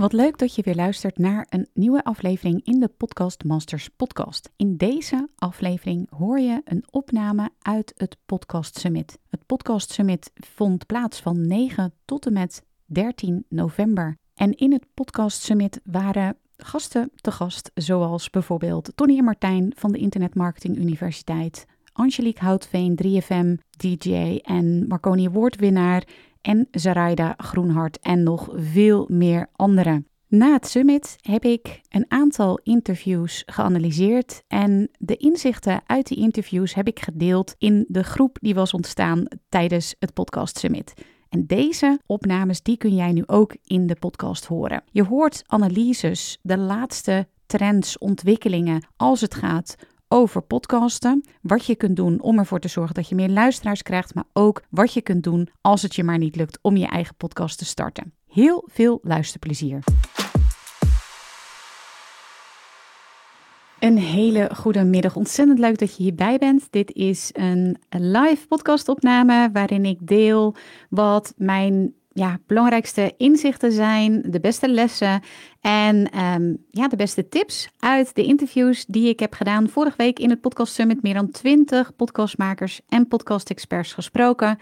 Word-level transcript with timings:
Wat 0.00 0.12
leuk 0.12 0.38
dat 0.38 0.54
je 0.54 0.62
weer 0.62 0.74
luistert 0.74 1.18
naar 1.18 1.46
een 1.48 1.68
nieuwe 1.74 2.04
aflevering 2.04 2.64
in 2.64 2.80
de 2.80 2.88
Podcast 2.88 3.44
Masters 3.44 3.88
podcast. 3.88 4.50
In 4.56 4.76
deze 4.76 5.28
aflevering 5.36 6.10
hoor 6.10 6.38
je 6.38 6.60
een 6.64 6.84
opname 6.90 7.50
uit 7.62 7.92
het 7.96 8.16
Podcast 8.26 8.78
Summit. 8.78 9.18
Het 9.28 9.46
Podcast 9.46 9.90
Summit 9.90 10.30
vond 10.34 10.86
plaats 10.86 11.20
van 11.20 11.46
9 11.46 11.92
tot 12.04 12.26
en 12.26 12.32
met 12.32 12.64
13 12.84 13.44
november. 13.48 14.16
En 14.34 14.54
in 14.56 14.72
het 14.72 14.86
Podcast 14.94 15.42
Summit 15.42 15.80
waren 15.84 16.36
gasten 16.56 17.10
te 17.14 17.30
gast, 17.30 17.70
zoals 17.74 18.30
bijvoorbeeld 18.30 18.92
Tony 18.94 19.18
en 19.18 19.24
Martijn 19.24 19.72
van 19.76 19.92
de 19.92 19.98
Internet 19.98 20.34
Marketing 20.34 20.76
Universiteit, 20.76 21.66
Angelique 21.92 22.44
Houtveen, 22.44 22.98
3FM, 23.04 23.66
DJ 23.76 24.38
en 24.42 24.86
Marconi 24.88 25.26
Award-winnaar 25.26 26.04
en 26.42 26.68
Zaraida 26.70 27.34
Groenhart 27.36 27.98
en 27.98 28.22
nog 28.22 28.48
veel 28.54 29.06
meer 29.10 29.48
anderen. 29.52 30.06
Na 30.28 30.52
het 30.52 30.66
summit 30.66 31.16
heb 31.20 31.44
ik 31.44 31.80
een 31.88 32.04
aantal 32.08 32.60
interviews 32.62 33.42
geanalyseerd 33.46 34.42
en 34.48 34.90
de 34.98 35.16
inzichten 35.16 35.80
uit 35.86 36.06
die 36.06 36.18
interviews 36.18 36.74
heb 36.74 36.86
ik 36.86 37.00
gedeeld 37.00 37.54
in 37.58 37.84
de 37.88 38.02
groep 38.02 38.38
die 38.40 38.54
was 38.54 38.74
ontstaan 38.74 39.24
tijdens 39.48 39.94
het 39.98 40.12
podcast 40.12 40.58
summit. 40.58 40.92
En 41.28 41.46
deze 41.46 42.00
opnames 42.06 42.62
die 42.62 42.76
kun 42.76 42.94
jij 42.94 43.12
nu 43.12 43.22
ook 43.26 43.56
in 43.64 43.86
de 43.86 43.96
podcast 43.98 44.44
horen. 44.44 44.82
Je 44.90 45.04
hoort 45.04 45.42
analyses, 45.46 46.38
de 46.42 46.58
laatste 46.58 47.28
trends, 47.46 47.98
ontwikkelingen 47.98 48.86
als 48.96 49.20
het 49.20 49.34
gaat 49.34 49.76
over 50.12 50.42
podcasten. 50.42 51.24
Wat 51.42 51.66
je 51.66 51.74
kunt 51.74 51.96
doen 51.96 52.20
om 52.20 52.38
ervoor 52.38 52.60
te 52.60 52.68
zorgen 52.68 52.94
dat 52.94 53.08
je 53.08 53.14
meer 53.14 53.28
luisteraars 53.28 53.82
krijgt, 53.82 54.14
maar 54.14 54.24
ook 54.32 54.62
wat 54.70 54.92
je 54.92 55.02
kunt 55.02 55.22
doen 55.22 55.48
als 55.60 55.82
het 55.82 55.94
je 55.94 56.04
maar 56.04 56.18
niet 56.18 56.36
lukt 56.36 56.58
om 56.62 56.76
je 56.76 56.86
eigen 56.86 57.14
podcast 57.14 57.58
te 57.58 57.64
starten. 57.64 58.12
Heel 58.28 58.68
veel 58.72 58.98
luisterplezier. 59.02 59.84
Een 63.78 63.98
hele 63.98 64.50
goede 64.54 64.84
middag. 64.84 65.16
Ontzettend 65.16 65.58
leuk 65.58 65.78
dat 65.78 65.96
je 65.96 66.02
hierbij 66.02 66.38
bent. 66.38 66.66
Dit 66.70 66.92
is 66.92 67.30
een 67.32 67.78
live 67.88 68.46
podcastopname 68.48 69.50
waarin 69.52 69.84
ik 69.84 70.06
deel 70.06 70.54
wat 70.88 71.34
mijn 71.36 71.94
ja, 72.20 72.38
belangrijkste 72.46 73.14
inzichten 73.16 73.72
zijn, 73.72 74.22
de 74.26 74.40
beste 74.40 74.68
lessen 74.68 75.22
en 75.60 76.18
um, 76.24 76.64
ja, 76.70 76.88
de 76.88 76.96
beste 76.96 77.28
tips 77.28 77.68
uit 77.78 78.14
de 78.14 78.22
interviews 78.22 78.84
die 78.86 79.08
ik 79.08 79.20
heb 79.20 79.32
gedaan. 79.32 79.68
Vorige 79.68 79.96
week 79.96 80.18
in 80.18 80.30
het 80.30 80.40
Podcast 80.40 80.74
Summit 80.74 81.02
meer 81.02 81.14
dan 81.14 81.30
20 81.30 81.96
podcastmakers 81.96 82.80
en 82.88 83.08
podcast-experts 83.08 83.92
gesproken 83.92 84.58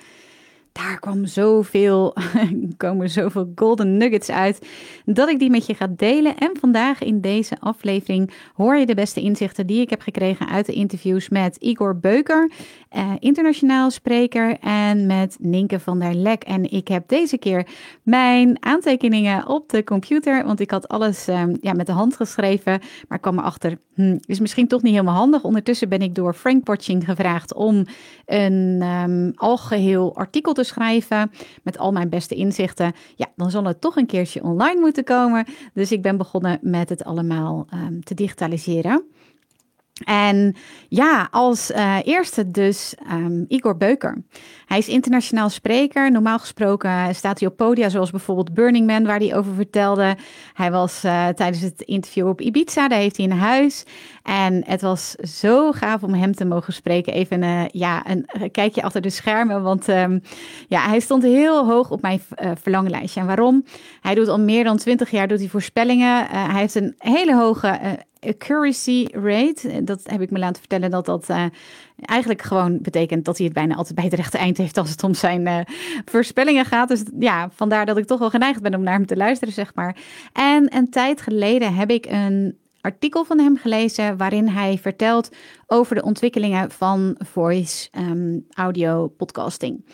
daar 0.72 0.98
kwam 0.98 1.27
zoveel, 1.27 2.14
komen 2.77 3.11
zoveel 3.11 3.52
golden 3.55 3.97
nuggets 3.97 4.30
uit, 4.30 4.66
dat 5.05 5.28
ik 5.28 5.38
die 5.38 5.50
met 5.50 5.66
je 5.66 5.74
ga 5.74 5.86
delen. 5.97 6.36
En 6.36 6.50
vandaag 6.61 7.02
in 7.02 7.20
deze 7.20 7.56
aflevering 7.61 8.33
hoor 8.55 8.77
je 8.77 8.86
de 8.86 8.95
beste 8.95 9.20
inzichten 9.20 9.67
die 9.67 9.80
ik 9.80 9.90
heb 9.90 10.01
gekregen 10.01 10.48
uit 10.48 10.67
de 10.67 10.73
interviews 10.73 11.28
met 11.28 11.57
Igor 11.57 11.98
Beuker, 11.98 12.51
eh, 12.89 13.12
internationaal 13.18 13.90
spreker, 13.90 14.58
en 14.61 15.07
met 15.07 15.36
Ninke 15.40 15.80
van 15.80 15.98
der 15.98 16.14
Lek. 16.14 16.42
En 16.42 16.70
ik 16.70 16.89
heb 16.89 17.08
deze 17.08 17.39
keer 17.39 17.67
mijn 18.02 18.57
aantekeningen 18.64 19.48
op 19.48 19.68
de 19.68 19.84
computer, 19.84 20.45
want 20.45 20.61
ik 20.61 20.70
had 20.70 20.89
alles 20.89 21.28
eh, 21.28 21.42
ja, 21.61 21.73
met 21.73 21.86
de 21.86 21.92
hand 21.92 22.17
geschreven, 22.17 22.80
maar 23.08 23.18
kwam 23.18 23.39
erachter, 23.39 23.78
hm, 23.95 24.18
is 24.24 24.40
misschien 24.40 24.68
toch 24.68 24.83
niet 24.83 24.92
helemaal 24.92 25.14
handig. 25.14 25.45
Ondertussen 25.45 25.89
ben 25.89 26.02
ik 26.02 26.14
door 26.14 26.34
Frank 26.34 26.67
Watching 26.67 27.05
gevraagd 27.05 27.55
om 27.55 27.84
een 28.27 28.83
um, 28.83 29.33
algeheel 29.34 30.17
artikel 30.17 30.52
te 30.58 30.64
schrijven 30.64 31.30
met 31.63 31.79
al 31.79 31.92
mijn 31.92 32.08
beste 32.08 32.35
inzichten, 32.35 32.92
ja, 33.17 33.27
dan 33.36 33.51
zal 33.51 33.64
het 33.64 33.80
toch 33.80 33.96
een 33.96 34.07
keertje 34.07 34.42
online 34.42 34.80
moeten 34.80 35.05
komen. 35.05 35.46
Dus 35.74 35.92
ik 35.92 36.02
ben 36.02 36.17
begonnen 36.17 36.58
met 36.63 36.89
het 36.89 37.05
allemaal 37.05 37.67
um, 37.74 38.05
te 38.05 38.14
digitaliseren. 38.14 39.05
En 40.05 40.57
ja, 40.89 41.29
als 41.30 41.70
uh, 41.70 41.96
eerste 42.05 42.51
dus 42.51 42.95
um, 43.13 43.45
Igor 43.48 43.77
Beuker. 43.77 44.23
Hij 44.68 44.79
is 44.79 44.89
internationaal 44.89 45.48
spreker. 45.48 46.11
Normaal 46.11 46.39
gesproken 46.39 47.14
staat 47.14 47.40
hij 47.40 47.48
op 47.48 47.56
podia 47.56 47.89
zoals 47.89 48.11
bijvoorbeeld 48.11 48.55
Burning 48.55 48.86
Man, 48.86 49.05
waar 49.05 49.18
hij 49.18 49.36
over 49.36 49.55
vertelde. 49.55 50.17
Hij 50.55 50.70
was 50.70 51.05
uh, 51.05 51.29
tijdens 51.29 51.61
het 51.62 51.83
interview 51.83 52.29
op 52.29 52.40
Ibiza, 52.40 52.89
daar 52.89 52.98
heeft 52.98 53.17
hij 53.17 53.27
een 53.27 53.39
huis. 53.39 53.84
En 54.23 54.62
het 54.67 54.80
was 54.80 55.11
zo 55.14 55.73
gaaf 55.73 56.02
om 56.02 56.14
hem 56.14 56.34
te 56.34 56.45
mogen 56.45 56.73
spreken. 56.73 57.12
Even 57.12 57.42
uh, 57.42 57.68
ja, 57.68 58.02
een 58.07 58.51
kijkje 58.51 58.83
achter 58.83 59.01
de 59.01 59.11
schermen, 59.11 59.62
want 59.62 59.89
um, 59.89 60.23
ja, 60.68 60.89
hij 60.89 61.01
stond 61.01 61.23
heel 61.23 61.67
hoog 61.67 61.90
op 61.90 62.02
mijn 62.02 62.20
verlanglijstje. 62.61 63.20
En 63.20 63.27
waarom? 63.27 63.64
Hij 64.01 64.14
doet 64.14 64.28
al 64.28 64.40
meer 64.40 64.64
dan 64.64 64.77
twintig 64.77 65.11
jaar 65.11 65.28
doet 65.28 65.39
hij 65.39 65.48
voorspellingen. 65.48 66.27
hij 66.27 66.61
heeft 66.61 66.74
een 66.74 66.95
hele 66.98 67.36
hoge 67.36 67.78
accuracy 68.20 69.07
rate. 69.12 69.84
Dat 69.84 70.01
heb 70.05 70.20
ik 70.20 70.30
me 70.30 70.39
laten 70.39 70.58
vertellen 70.58 70.90
dat 70.90 71.07
dat 71.07 71.28
uh, 71.30 71.45
eigenlijk 72.01 72.42
gewoon 72.42 72.79
betekent 72.83 73.25
dat 73.25 73.36
hij 73.36 73.47
het 73.47 73.55
bijna 73.55 73.75
altijd 73.75 73.95
bij 73.95 74.05
het 74.05 74.14
rechte 74.14 74.39
eind 74.39 74.57
heeft 74.57 74.79
als 74.79 74.91
het 74.91 75.03
om 75.03 75.14
zijn 75.14 75.47
uh, 75.47 75.61
voorspellingen 76.05 76.64
gaat. 76.64 76.89
Dus 76.89 77.03
ja, 77.19 77.51
vandaar 77.55 77.86
dat 77.86 77.97
ik 77.97 78.07
toch 78.07 78.19
wel 78.19 78.31
geneigd 78.31 78.63
ben 78.63 78.75
om 78.75 78.83
naar 78.83 78.95
hem 78.95 79.07
te 79.07 79.17
luisteren, 79.17 79.55
zeg 79.55 79.75
maar. 79.75 79.97
En 80.33 80.77
een 80.77 80.91
tijd 80.91 81.20
geleden 81.20 81.75
heb 81.75 81.91
ik 81.91 82.07
een 82.07 82.58
artikel 82.81 83.25
van 83.25 83.39
hem 83.39 83.57
gelezen 83.57 84.17
waarin 84.17 84.48
hij 84.48 84.79
vertelt 84.79 85.31
over 85.67 85.95
de 85.95 86.03
ontwikkelingen 86.03 86.70
van 86.70 87.17
voice 87.19 87.89
um, 87.98 88.47
audio 88.51 89.08
podcasting. 89.08 89.85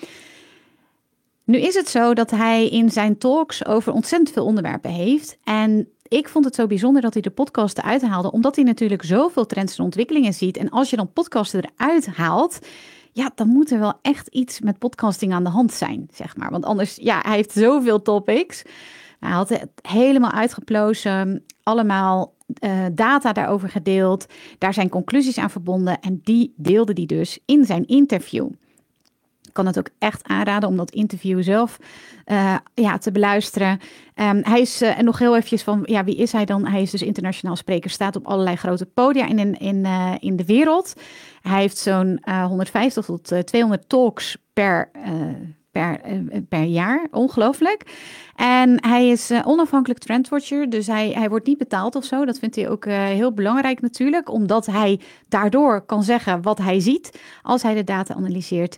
Nu 1.44 1.58
is 1.58 1.74
het 1.74 1.88
zo 1.88 2.14
dat 2.14 2.30
hij 2.30 2.68
in 2.68 2.90
zijn 2.90 3.18
talks 3.18 3.66
over 3.66 3.92
ontzettend 3.92 4.30
veel 4.32 4.44
onderwerpen 4.44 4.90
heeft. 4.90 5.38
En 5.42 5.88
ik 6.08 6.28
vond 6.28 6.44
het 6.44 6.54
zo 6.54 6.66
bijzonder 6.66 7.02
dat 7.02 7.12
hij 7.12 7.22
de 7.22 7.30
podcasten 7.30 7.84
uithaalde, 7.84 8.32
omdat 8.32 8.56
hij 8.56 8.64
natuurlijk 8.64 9.02
zoveel 9.02 9.46
trends 9.46 9.78
en 9.78 9.84
ontwikkelingen 9.84 10.34
ziet. 10.34 10.56
En 10.56 10.70
als 10.70 10.90
je 10.90 10.96
dan 10.96 11.12
podcasten 11.12 11.64
eruit 11.76 12.06
haalt, 12.06 12.58
ja, 13.12 13.30
dan 13.34 13.48
moet 13.48 13.70
er 13.70 13.78
wel 13.78 13.98
echt 14.02 14.28
iets 14.28 14.60
met 14.60 14.78
podcasting 14.78 15.32
aan 15.32 15.44
de 15.44 15.50
hand 15.50 15.72
zijn, 15.72 16.08
zeg 16.12 16.36
maar. 16.36 16.50
Want 16.50 16.64
anders, 16.64 16.96
ja, 16.96 17.20
hij 17.22 17.34
heeft 17.34 17.52
zoveel 17.52 18.02
topics. 18.02 18.62
Hij 19.20 19.32
had 19.32 19.48
het 19.48 19.68
helemaal 19.82 20.30
uitgeplozen, 20.30 21.44
allemaal 21.62 22.34
uh, 22.64 22.86
data 22.92 23.32
daarover 23.32 23.68
gedeeld. 23.68 24.26
Daar 24.58 24.74
zijn 24.74 24.88
conclusies 24.88 25.38
aan 25.38 25.50
verbonden 25.50 26.00
en 26.00 26.20
die 26.22 26.54
deelde 26.56 26.92
hij 26.94 27.06
dus 27.06 27.38
in 27.44 27.64
zijn 27.64 27.86
interview 27.86 28.48
kan 29.54 29.66
het 29.66 29.78
ook 29.78 29.88
echt 29.98 30.28
aanraden 30.28 30.68
om 30.68 30.76
dat 30.76 30.90
interview 30.90 31.42
zelf 31.42 31.78
uh, 32.26 32.56
ja, 32.74 32.98
te 32.98 33.12
beluisteren. 33.12 33.70
Um, 34.14 34.40
hij 34.42 34.60
is 34.60 34.82
uh, 34.82 34.98
nog 34.98 35.18
heel 35.18 35.34
eventjes 35.34 35.62
van, 35.62 35.82
ja, 35.84 36.04
wie 36.04 36.16
is 36.16 36.32
hij 36.32 36.44
dan? 36.44 36.66
Hij 36.66 36.82
is 36.82 36.90
dus 36.90 37.02
internationaal 37.02 37.56
spreker, 37.56 37.90
staat 37.90 38.16
op 38.16 38.26
allerlei 38.26 38.56
grote 38.56 38.86
podia 38.86 39.26
in, 39.26 39.38
in, 39.38 39.58
in, 39.58 39.86
in 40.20 40.36
de 40.36 40.44
wereld. 40.44 40.94
Hij 41.40 41.60
heeft 41.60 41.76
zo'n 41.76 42.20
150 42.24 43.04
tot 43.04 43.32
200 43.44 43.88
talks 43.88 44.36
per 44.52 44.90
per, 45.74 46.00
eh, 46.00 46.18
per 46.48 46.62
jaar. 46.62 47.06
Ongelooflijk. 47.10 47.82
En 48.36 48.86
hij 48.86 49.08
is 49.08 49.30
uh, 49.30 49.40
onafhankelijk 49.44 50.00
trendwatcher, 50.00 50.70
dus 50.70 50.86
hij, 50.86 51.10
hij 51.10 51.28
wordt 51.28 51.46
niet 51.46 51.58
betaald 51.58 51.94
of 51.94 52.04
zo. 52.04 52.24
Dat 52.24 52.38
vindt 52.38 52.56
hij 52.56 52.68
ook 52.68 52.84
uh, 52.84 52.94
heel 53.04 53.32
belangrijk 53.32 53.80
natuurlijk, 53.80 54.30
omdat 54.30 54.66
hij 54.66 55.00
daardoor 55.28 55.80
kan 55.80 56.02
zeggen 56.02 56.42
wat 56.42 56.58
hij 56.58 56.80
ziet 56.80 57.20
als 57.42 57.62
hij 57.62 57.74
de 57.74 57.84
data 57.84 58.14
analyseert. 58.14 58.76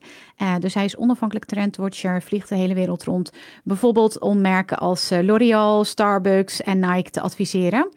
Dus 0.58 0.74
hij 0.74 0.84
is 0.84 0.96
onafhankelijk 0.96 1.44
trendwatcher, 1.44 2.22
vliegt 2.22 2.48
de 2.48 2.54
hele 2.54 2.74
wereld 2.74 3.04
rond. 3.04 3.32
Bijvoorbeeld 3.64 4.20
om 4.20 4.40
merken 4.40 4.78
als 4.78 5.10
L'Oreal, 5.22 5.84
Starbucks 5.84 6.62
en 6.62 6.78
Nike 6.78 7.10
te 7.10 7.20
adviseren. 7.20 7.88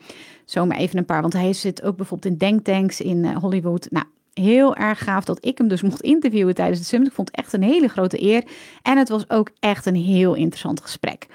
Zomaar 0.46 0.78
even 0.78 0.98
een 0.98 1.06
paar, 1.06 1.22
want 1.22 1.34
hij 1.34 1.54
zit 1.54 1.84
ook 1.84 1.98
bijvoorbeeld 1.98 2.32
in 2.32 2.38
denktanks 2.38 3.02
in 3.02 3.34
Hollywood. 3.34 3.88
Nou, 3.92 4.06
heel 4.40 4.76
erg 4.76 5.04
gaaf 5.04 5.24
dat 5.24 5.46
ik 5.46 5.58
hem 5.58 5.68
dus 5.68 5.82
mocht 5.82 6.02
interviewen 6.02 6.56
tijdens 6.56 6.80
het 6.80 6.88
summit. 6.88 7.08
Ik 7.08 7.14
vond 7.14 7.28
het 7.28 7.38
echt 7.38 7.54
een 7.54 7.64
hele 7.64 7.88
grote 7.88 8.22
eer. 8.22 8.44
En 8.82 8.98
het 8.98 9.10
was 9.10 9.30
ook 9.30 9.50
echt 9.60 9.86
een 9.86 9.96
heel 9.96 10.34
interessant 10.34 10.82
gesprek. 10.82 11.28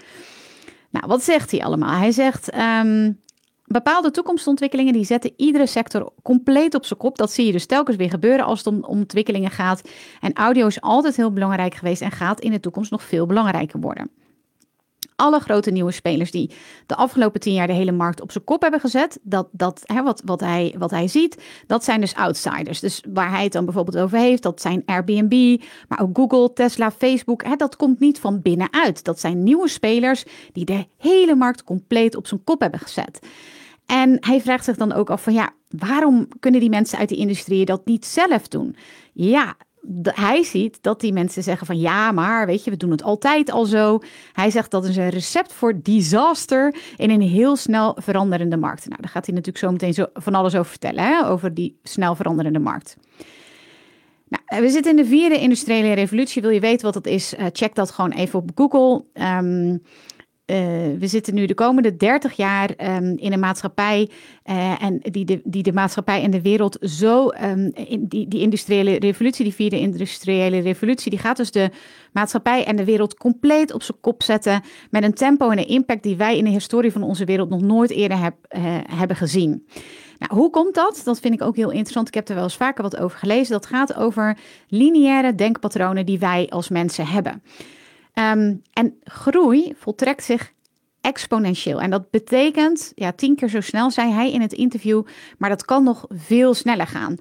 Nou, 0.90 1.06
wat 1.06 1.22
zegt 1.22 1.50
hij 1.50 1.64
allemaal? 1.64 1.98
Hij 1.98 2.12
zegt: 2.12 2.56
um, 2.56 3.20
bepaalde 3.64 4.10
toekomstontwikkelingen 4.10 4.92
die 4.92 5.04
zetten 5.04 5.32
iedere 5.36 5.66
sector 5.66 6.12
compleet 6.22 6.74
op 6.74 6.84
zijn 6.84 6.98
kop. 6.98 7.16
Dat 7.16 7.32
zie 7.32 7.46
je 7.46 7.52
dus 7.52 7.66
telkens 7.66 7.96
weer 7.96 8.10
gebeuren 8.10 8.44
als 8.44 8.58
het 8.58 8.66
om 8.66 8.84
ontwikkelingen 8.84 9.50
gaat. 9.50 9.82
En 10.20 10.32
audio 10.32 10.66
is 10.66 10.80
altijd 10.80 11.16
heel 11.16 11.32
belangrijk 11.32 11.74
geweest 11.74 12.02
en 12.02 12.10
gaat 12.10 12.40
in 12.40 12.50
de 12.50 12.60
toekomst 12.60 12.90
nog 12.90 13.02
veel 13.02 13.26
belangrijker 13.26 13.80
worden 13.80 14.10
alle 15.16 15.40
grote 15.40 15.70
nieuwe 15.70 15.92
spelers 15.92 16.30
die 16.30 16.50
de 16.86 16.96
afgelopen 16.96 17.40
tien 17.40 17.52
jaar 17.52 17.66
de 17.66 17.72
hele 17.72 17.92
markt 17.92 18.20
op 18.20 18.32
zijn 18.32 18.44
kop 18.44 18.62
hebben 18.62 18.80
gezet, 18.80 19.18
dat, 19.22 19.48
dat 19.52 19.80
hè, 19.84 20.02
wat, 20.02 20.22
wat, 20.24 20.40
hij, 20.40 20.74
wat 20.78 20.90
hij 20.90 21.08
ziet, 21.08 21.42
dat 21.66 21.84
zijn 21.84 22.00
dus 22.00 22.14
outsiders. 22.14 22.80
Dus 22.80 23.02
waar 23.12 23.30
hij 23.30 23.42
het 23.42 23.52
dan 23.52 23.64
bijvoorbeeld 23.64 23.96
over 23.96 24.18
heeft, 24.18 24.42
dat 24.42 24.60
zijn 24.60 24.82
Airbnb, 24.86 25.62
maar 25.88 26.00
ook 26.00 26.16
Google, 26.16 26.52
Tesla, 26.52 26.90
Facebook. 26.90 27.44
Hè, 27.44 27.56
dat 27.56 27.76
komt 27.76 28.00
niet 28.00 28.18
van 28.18 28.42
binnenuit. 28.42 29.04
Dat 29.04 29.20
zijn 29.20 29.42
nieuwe 29.42 29.68
spelers 29.68 30.24
die 30.52 30.64
de 30.64 30.86
hele 30.98 31.34
markt 31.34 31.64
compleet 31.64 32.16
op 32.16 32.26
zijn 32.26 32.44
kop 32.44 32.60
hebben 32.60 32.80
gezet. 32.80 33.18
En 33.86 34.16
hij 34.20 34.40
vraagt 34.40 34.64
zich 34.64 34.76
dan 34.76 34.92
ook 34.92 35.10
af 35.10 35.22
van 35.22 35.32
ja, 35.32 35.52
waarom 35.68 36.28
kunnen 36.40 36.60
die 36.60 36.70
mensen 36.70 36.98
uit 36.98 37.08
die 37.08 37.18
industrie 37.18 37.64
dat 37.64 37.86
niet 37.86 38.04
zelf 38.04 38.48
doen? 38.48 38.76
Ja, 39.12 39.56
hij 40.02 40.42
ziet 40.42 40.78
dat 40.80 41.00
die 41.00 41.12
mensen 41.12 41.42
zeggen 41.42 41.66
van 41.66 41.78
ja, 41.78 42.12
maar 42.12 42.46
weet 42.46 42.64
je, 42.64 42.70
we 42.70 42.76
doen 42.76 42.90
het 42.90 43.02
altijd 43.02 43.50
al 43.50 43.64
zo. 43.64 43.98
Hij 44.32 44.50
zegt 44.50 44.70
dat 44.70 44.84
is 44.84 44.96
een 44.96 45.08
recept 45.08 45.52
voor 45.52 45.80
disaster 45.82 46.74
in 46.96 47.10
een 47.10 47.20
heel 47.20 47.56
snel 47.56 47.96
veranderende 48.00 48.56
markt. 48.56 48.88
Nou, 48.88 49.00
daar 49.00 49.10
gaat 49.10 49.26
hij 49.26 49.34
natuurlijk 49.34 49.64
zo 49.64 49.70
meteen 49.70 49.94
zo 49.94 50.06
van 50.14 50.34
alles 50.34 50.54
over 50.54 50.70
vertellen, 50.70 51.04
hè, 51.04 51.26
over 51.26 51.54
die 51.54 51.78
snel 51.82 52.14
veranderende 52.14 52.58
markt. 52.58 52.96
Nou, 54.28 54.62
we 54.62 54.68
zitten 54.68 54.90
in 54.90 54.96
de 54.96 55.08
vierde 55.08 55.38
industriële 55.38 55.92
revolutie. 55.92 56.42
Wil 56.42 56.50
je 56.50 56.60
weten 56.60 56.84
wat 56.84 56.94
dat 56.94 57.06
is? 57.06 57.34
Uh, 57.34 57.46
check 57.52 57.74
dat 57.74 57.90
gewoon 57.90 58.12
even 58.12 58.38
op 58.38 58.50
Google. 58.54 59.04
Um, 59.14 59.82
uh, 60.46 60.56
we 60.98 61.06
zitten 61.06 61.34
nu 61.34 61.46
de 61.46 61.54
komende 61.54 61.96
30 61.96 62.32
jaar 62.32 62.70
um, 62.70 63.18
in 63.18 63.32
een 63.32 63.40
maatschappij 63.40 64.10
uh, 64.44 64.82
en 64.82 64.98
die 65.02 65.24
de, 65.24 65.40
die 65.44 65.62
de 65.62 65.72
maatschappij 65.72 66.22
en 66.22 66.30
de 66.30 66.42
wereld 66.42 66.76
zo, 66.80 67.28
um, 67.42 67.70
in 67.74 68.06
die, 68.08 68.28
die 68.28 68.40
industriële 68.40 68.98
revolutie, 68.98 69.44
die 69.44 69.54
vierde 69.54 69.78
industriële 69.78 70.60
revolutie, 70.60 71.10
die 71.10 71.20
gaat 71.20 71.36
dus 71.36 71.50
de 71.50 71.70
maatschappij 72.12 72.64
en 72.64 72.76
de 72.76 72.84
wereld 72.84 73.14
compleet 73.16 73.72
op 73.72 73.82
zijn 73.82 74.00
kop 74.00 74.22
zetten 74.22 74.62
met 74.90 75.02
een 75.02 75.14
tempo 75.14 75.50
en 75.50 75.58
een 75.58 75.68
impact 75.68 76.02
die 76.02 76.16
wij 76.16 76.38
in 76.38 76.44
de 76.44 76.50
historie 76.50 76.92
van 76.92 77.02
onze 77.02 77.24
wereld 77.24 77.48
nog 77.48 77.60
nooit 77.60 77.90
eerder 77.90 78.18
uh, 78.18 78.30
hebben 78.90 79.16
gezien. 79.16 79.66
Nou, 80.18 80.40
hoe 80.40 80.50
komt 80.50 80.74
dat? 80.74 81.00
Dat 81.04 81.20
vind 81.20 81.34
ik 81.34 81.42
ook 81.42 81.56
heel 81.56 81.70
interessant. 81.70 82.08
Ik 82.08 82.14
heb 82.14 82.28
er 82.28 82.34
wel 82.34 82.44
eens 82.44 82.56
vaker 82.56 82.82
wat 82.82 82.96
over 82.96 83.18
gelezen. 83.18 83.52
Dat 83.52 83.66
gaat 83.66 83.94
over 83.94 84.38
lineaire 84.68 85.34
denkpatronen 85.34 86.06
die 86.06 86.18
wij 86.18 86.46
als 86.50 86.68
mensen 86.68 87.06
hebben. 87.06 87.42
Um, 88.14 88.62
en 88.72 88.98
groei 89.04 89.74
voltrekt 89.76 90.24
zich 90.24 90.52
exponentieel. 91.00 91.80
En 91.80 91.90
dat 91.90 92.10
betekent, 92.10 92.92
ja, 92.94 93.12
tien 93.12 93.36
keer 93.36 93.48
zo 93.48 93.60
snel, 93.60 93.90
zei 93.90 94.12
hij 94.12 94.32
in 94.32 94.40
het 94.40 94.52
interview, 94.52 95.02
maar 95.38 95.48
dat 95.48 95.64
kan 95.64 95.84
nog 95.84 96.06
veel 96.08 96.54
sneller 96.54 96.86
gaan. 96.86 97.16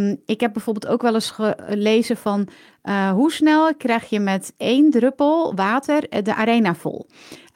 Um, 0.00 0.22
ik 0.26 0.40
heb 0.40 0.52
bijvoorbeeld 0.52 0.92
ook 0.92 1.02
wel 1.02 1.14
eens 1.14 1.30
gelezen 1.30 2.16
van 2.16 2.48
uh, 2.84 3.10
hoe 3.10 3.32
snel 3.32 3.74
krijg 3.74 4.10
je 4.10 4.20
met 4.20 4.54
één 4.56 4.90
druppel 4.90 5.54
water 5.54 6.22
de 6.22 6.34
arena 6.34 6.74
vol. 6.74 7.06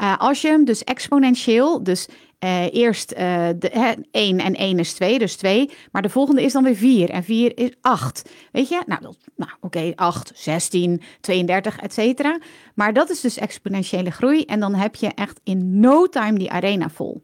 Uh, 0.01 0.19
als 0.19 0.41
je 0.41 0.49
hem 0.49 0.65
dus 0.65 0.85
exponentieel, 0.85 1.83
dus 1.83 2.09
uh, 2.45 2.75
eerst 2.75 3.13
uh, 3.13 3.49
de, 3.59 3.97
1 4.11 4.39
en 4.39 4.55
1 4.55 4.79
is 4.79 4.93
2, 4.93 5.19
dus 5.19 5.37
2. 5.37 5.71
Maar 5.93 6.03
de 6.03 6.09
volgende 6.09 6.43
is 6.43 6.53
dan 6.53 6.65
weer 6.65 6.77
4 6.77 7.11
en 7.11 7.25
4 7.25 7.59
is 7.59 7.71
8. 7.81 8.31
Weet 8.53 8.69
je? 8.69 8.83
Nou, 8.87 9.01
nou 9.37 9.51
oké, 9.61 9.67
okay, 9.67 9.93
8, 9.95 10.33
16, 10.35 11.03
32, 11.21 11.79
et 11.79 11.93
cetera. 11.93 12.39
Maar 12.75 12.93
dat 12.93 13.11
is 13.11 13.21
dus 13.21 13.39
exponentiële 13.39 14.11
groei. 14.11 14.43
En 14.43 14.61
dan 14.61 14.75
heb 14.75 14.95
je 14.95 15.09
echt 15.15 15.41
in 15.45 15.81
no 15.81 16.07
time 16.07 16.39
die 16.39 16.51
arena 16.51 16.89
vol. 16.89 17.23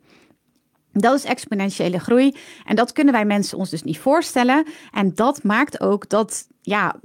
Dat 0.92 1.14
is 1.14 1.24
exponentiële 1.24 1.98
groei. 1.98 2.34
En 2.64 2.76
dat 2.76 2.92
kunnen 2.92 3.14
wij 3.14 3.24
mensen 3.24 3.58
ons 3.58 3.70
dus 3.70 3.82
niet 3.82 3.98
voorstellen. 3.98 4.66
En 4.92 5.14
dat 5.14 5.42
maakt 5.42 5.80
ook 5.80 6.08
dat, 6.08 6.48
ja, 6.62 7.00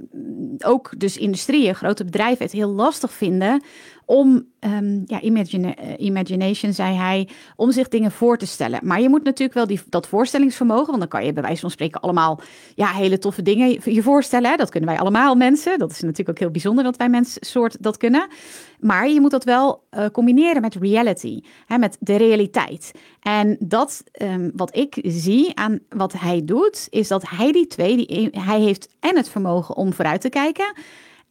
ook 0.58 0.94
dus 0.98 1.16
industrieën, 1.16 1.74
grote 1.74 2.04
bedrijven 2.04 2.44
het 2.44 2.52
heel 2.52 2.70
lastig 2.70 3.12
vinden 3.12 3.62
om, 4.06 4.46
um, 4.60 5.02
ja, 5.06 5.22
uh, 5.22 5.70
imagination 5.98 6.72
zei 6.72 6.96
hij, 6.96 7.28
om 7.56 7.72
zich 7.72 7.88
dingen 7.88 8.10
voor 8.10 8.38
te 8.38 8.46
stellen. 8.46 8.80
Maar 8.82 9.00
je 9.00 9.08
moet 9.08 9.24
natuurlijk 9.24 9.54
wel 9.54 9.66
die, 9.66 9.80
dat 9.88 10.06
voorstellingsvermogen, 10.06 10.86
want 10.86 10.98
dan 10.98 11.08
kan 11.08 11.24
je 11.24 11.32
bij 11.32 11.42
wijze 11.42 11.60
van 11.60 11.70
spreken 11.70 12.00
allemaal 12.00 12.40
ja, 12.74 12.92
hele 12.92 13.18
toffe 13.18 13.42
dingen 13.42 13.80
je 13.84 14.02
voorstellen. 14.02 14.50
Hè? 14.50 14.56
Dat 14.56 14.70
kunnen 14.70 14.88
wij 14.88 14.98
allemaal 14.98 15.34
mensen. 15.34 15.78
Dat 15.78 15.90
is 15.90 16.00
natuurlijk 16.00 16.28
ook 16.28 16.38
heel 16.38 16.50
bijzonder 16.50 16.84
dat 16.84 16.96
wij 16.96 17.08
mensen 17.08 17.46
soort 17.46 17.82
dat 17.82 17.96
kunnen. 17.96 18.28
Maar 18.80 19.08
je 19.08 19.20
moet 19.20 19.30
dat 19.30 19.44
wel 19.44 19.84
uh, 19.90 20.06
combineren 20.12 20.60
met 20.60 20.74
reality, 20.74 21.40
hè, 21.66 21.78
met 21.78 21.96
de 22.00 22.16
realiteit. 22.16 22.92
En 23.20 23.56
dat 23.60 24.02
um, 24.22 24.50
wat 24.54 24.76
ik 24.76 24.98
zie 25.02 25.56
aan 25.56 25.78
wat 25.88 26.12
hij 26.12 26.44
doet, 26.44 26.86
is 26.90 27.08
dat 27.08 27.28
hij 27.28 27.52
die 27.52 27.66
twee, 27.66 27.96
die, 27.96 28.28
hij 28.30 28.60
heeft 28.60 28.88
en 29.00 29.16
het 29.16 29.28
vermogen 29.28 29.76
om 29.76 29.92
vooruit 29.92 30.20
te 30.20 30.28
kijken. 30.28 30.72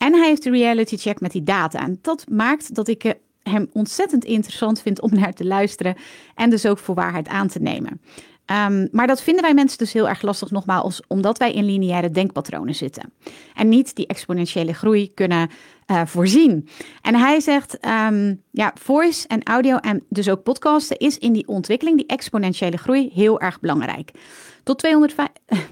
En 0.03 0.13
hij 0.13 0.27
heeft 0.27 0.43
de 0.43 0.49
reality 0.49 0.97
check 0.97 1.19
met 1.19 1.31
die 1.31 1.43
data. 1.43 1.79
En 1.79 1.99
dat 2.01 2.25
maakt 2.29 2.75
dat 2.75 2.87
ik 2.87 3.15
hem 3.43 3.69
ontzettend 3.71 4.25
interessant 4.25 4.81
vind 4.81 5.01
om 5.01 5.13
naar 5.13 5.33
te 5.33 5.45
luisteren 5.45 5.95
en 6.35 6.49
dus 6.49 6.65
ook 6.65 6.77
voor 6.77 6.95
waarheid 6.95 7.27
aan 7.27 7.47
te 7.47 7.59
nemen. 7.59 8.01
Um, 8.45 8.87
maar 8.91 9.07
dat 9.07 9.21
vinden 9.21 9.43
wij 9.43 9.53
mensen 9.53 9.77
dus 9.77 9.93
heel 9.93 10.09
erg 10.09 10.21
lastig, 10.21 10.51
nogmaals, 10.51 11.01
omdat 11.07 11.37
wij 11.37 11.53
in 11.53 11.65
lineaire 11.65 12.09
denkpatronen 12.09 12.75
zitten. 12.75 13.13
En 13.53 13.69
niet 13.69 13.95
die 13.95 14.07
exponentiële 14.07 14.73
groei 14.73 15.13
kunnen 15.13 15.49
uh, 15.87 16.01
voorzien. 16.05 16.67
En 17.01 17.15
hij 17.15 17.39
zegt, 17.39 17.77
um, 18.11 18.41
ja, 18.51 18.73
voice 18.81 19.27
en 19.27 19.43
audio 19.43 19.77
en 19.77 20.03
dus 20.09 20.29
ook 20.29 20.43
podcasten 20.43 20.97
is 20.97 21.17
in 21.17 21.33
die 21.33 21.47
ontwikkeling, 21.47 21.97
die 21.97 22.07
exponentiële 22.07 22.77
groei, 22.77 23.09
heel 23.13 23.39
erg 23.39 23.59
belangrijk. 23.59 24.11
Tot, 24.63 24.77
200, 24.77 25.15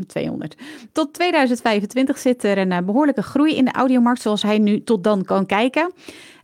200, 0.08 0.56
tot 0.94 1.14
2025 1.14 2.18
zit 2.18 2.44
er 2.44 2.58
een 2.58 2.72
eh, 2.72 2.82
behoorlijke 2.86 3.24
groei 3.24 3.56
in 3.56 3.66
de 3.66 3.72
audiomarkt, 3.72 4.22
zoals 4.22 4.42
hij 4.42 4.58
nu 4.58 4.84
tot 4.84 5.04
dan 5.04 5.24
kan 5.24 5.46
kijken. 5.46 5.94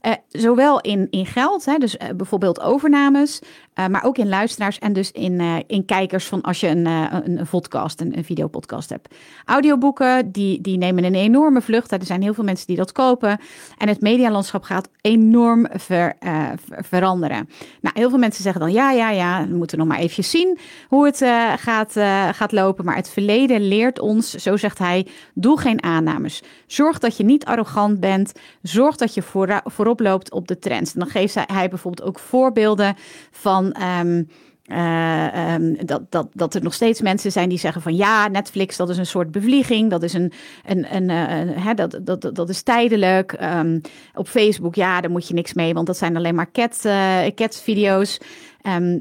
Uh, 0.07 0.13
zowel 0.29 0.81
in, 0.81 1.07
in 1.09 1.25
geld, 1.25 1.65
hè, 1.65 1.77
dus 1.77 1.95
uh, 1.95 2.07
bijvoorbeeld 2.15 2.61
overnames, 2.61 3.41
uh, 3.75 3.87
maar 3.87 4.03
ook 4.03 4.17
in 4.17 4.29
luisteraars 4.29 4.79
en 4.79 4.93
dus 4.93 5.11
in, 5.11 5.41
in 5.67 5.85
kijkers 5.85 6.25
van 6.25 6.41
als 6.41 6.59
je 6.59 6.67
een, 6.67 6.85
een, 6.85 7.39
een 7.39 7.47
podcast, 7.49 8.01
een, 8.01 8.17
een 8.17 8.23
videopodcast 8.23 8.89
hebt. 8.89 9.15
Audioboeken, 9.45 10.31
die, 10.31 10.61
die 10.61 10.77
nemen 10.77 11.03
een 11.03 11.15
enorme 11.15 11.61
vlucht. 11.61 11.91
Er 11.91 12.05
zijn 12.05 12.21
heel 12.21 12.33
veel 12.33 12.43
mensen 12.43 12.67
die 12.67 12.75
dat 12.75 12.91
kopen. 12.91 13.39
En 13.77 13.87
het 13.87 14.01
medialandschap 14.01 14.63
gaat 14.63 14.89
enorm 15.01 15.67
ver, 15.73 16.15
ver, 16.19 16.83
veranderen. 16.83 17.49
Nou, 17.81 17.99
heel 17.99 18.09
veel 18.09 18.19
mensen 18.19 18.43
zeggen 18.43 18.61
dan 18.61 18.71
ja, 18.71 18.91
ja, 18.91 19.09
ja, 19.09 19.47
we 19.47 19.55
moeten 19.55 19.77
nog 19.77 19.87
maar 19.87 19.99
even 19.99 20.23
zien 20.23 20.57
hoe 20.87 21.05
het 21.05 21.17
gaat, 21.59 21.93
gaat 22.31 22.51
lopen. 22.51 22.85
Maar 22.85 22.95
het 22.95 23.09
verleden 23.09 23.67
leert 23.67 23.99
ons, 23.99 24.33
zo 24.33 24.57
zegt 24.57 24.77
hij, 24.77 25.07
doe 25.33 25.59
geen 25.59 25.83
aannames. 25.83 26.43
Zorg 26.67 26.99
dat 26.99 27.17
je 27.17 27.23
niet 27.23 27.45
arrogant 27.45 27.99
bent. 27.99 28.31
Zorg 28.61 28.95
dat 28.95 29.13
je 29.13 29.21
voor, 29.21 29.61
voorop 29.63 29.96
loopt 29.99 30.31
op 30.31 30.47
de 30.47 30.59
trends. 30.59 30.93
En 30.93 30.99
dan 30.99 31.09
geeft 31.09 31.35
hij, 31.47 31.69
bijvoorbeeld 31.69 32.07
ook 32.07 32.19
voorbeelden 32.19 32.95
van. 33.31 33.71
Ehm, 33.71 34.23
uh, 34.71 35.53
um, 35.53 35.85
dat, 35.85 36.11
dat, 36.11 36.27
dat 36.33 36.53
er 36.53 36.63
nog 36.63 36.73
steeds 36.73 37.01
mensen 37.01 37.31
zijn 37.31 37.49
die 37.49 37.57
zeggen 37.57 37.81
van 37.81 37.95
ja, 37.95 38.27
Netflix 38.27 38.77
dat 38.77 38.89
is 38.89 38.97
een 38.97 39.05
soort 39.05 39.31
bevlieging, 39.31 39.89
dat 39.89 40.03
is 40.03 40.13
een, 40.13 40.31
een, 40.65 40.95
een, 40.95 41.09
hè, 41.49 41.73
dat, 41.73 41.99
dat, 42.01 42.29
dat 42.33 42.49
is 42.49 42.61
tijdelijk. 42.61 43.37
Um, 43.41 43.81
op 44.15 44.27
Facebook, 44.27 44.75
ja, 44.75 45.01
daar 45.01 45.11
moet 45.11 45.27
je 45.27 45.33
niks 45.33 45.53
mee, 45.53 45.73
want 45.73 45.87
dat 45.87 45.97
zijn 45.97 46.17
alleen 46.17 46.35
maar 46.35 46.51
cat, 46.51 46.81
uh, 46.85 47.25
cat 47.35 47.61
video's. 47.61 48.17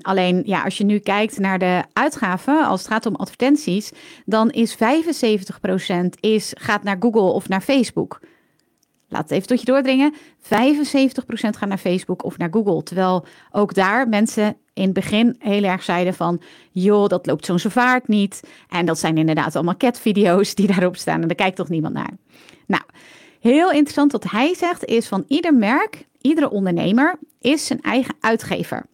Alleen 0.00 0.42
ja, 0.44 0.62
als 0.62 0.78
je 0.78 0.84
nu 0.84 0.98
kijkt 0.98 1.38
naar 1.38 1.58
de 1.58 1.82
uitgaven, 1.92 2.66
als 2.66 2.80
het 2.80 2.90
gaat 2.90 3.06
om 3.06 3.16
advertenties, 3.16 3.92
dan 4.24 4.50
is 4.50 4.74
75% 4.74 4.78
is, 6.20 6.52
gaat 6.58 6.82
naar 6.82 6.96
Google 7.00 7.32
of 7.32 7.48
naar 7.48 7.60
Facebook. 7.60 8.20
Laat 9.08 9.22
het 9.22 9.30
even 9.30 9.46
tot 9.46 9.60
je 9.60 9.66
doordringen. 9.66 10.14
75% 10.14 10.16
gaan 11.28 11.68
naar 11.68 11.78
Facebook 11.78 12.24
of 12.24 12.38
naar 12.38 12.48
Google. 12.50 12.82
Terwijl 12.82 13.26
ook 13.50 13.74
daar 13.74 14.08
mensen 14.08 14.56
in 14.72 14.84
het 14.84 14.92
begin 14.92 15.36
heel 15.38 15.62
erg 15.62 15.82
zeiden 15.82 16.14
van... 16.14 16.42
joh, 16.72 17.08
dat 17.08 17.26
loopt 17.26 17.44
zo'n 17.44 17.58
vaart 17.58 18.08
niet. 18.08 18.40
En 18.68 18.86
dat 18.86 18.98
zijn 18.98 19.18
inderdaad 19.18 19.54
allemaal 19.54 19.76
catvideo's 19.76 20.54
die 20.54 20.66
daarop 20.66 20.96
staan. 20.96 21.20
En 21.22 21.28
daar 21.28 21.36
kijkt 21.36 21.56
toch 21.56 21.68
niemand 21.68 21.94
naar. 21.94 22.10
Nou, 22.66 22.82
heel 23.40 23.70
interessant 23.70 24.12
wat 24.12 24.30
hij 24.30 24.54
zegt 24.54 24.84
is 24.84 25.06
van 25.08 25.24
ieder 25.28 25.54
merk, 25.54 26.06
iedere 26.20 26.50
ondernemer... 26.50 27.18
is 27.40 27.66
zijn 27.66 27.80
eigen 27.80 28.14
uitgever. 28.20 28.86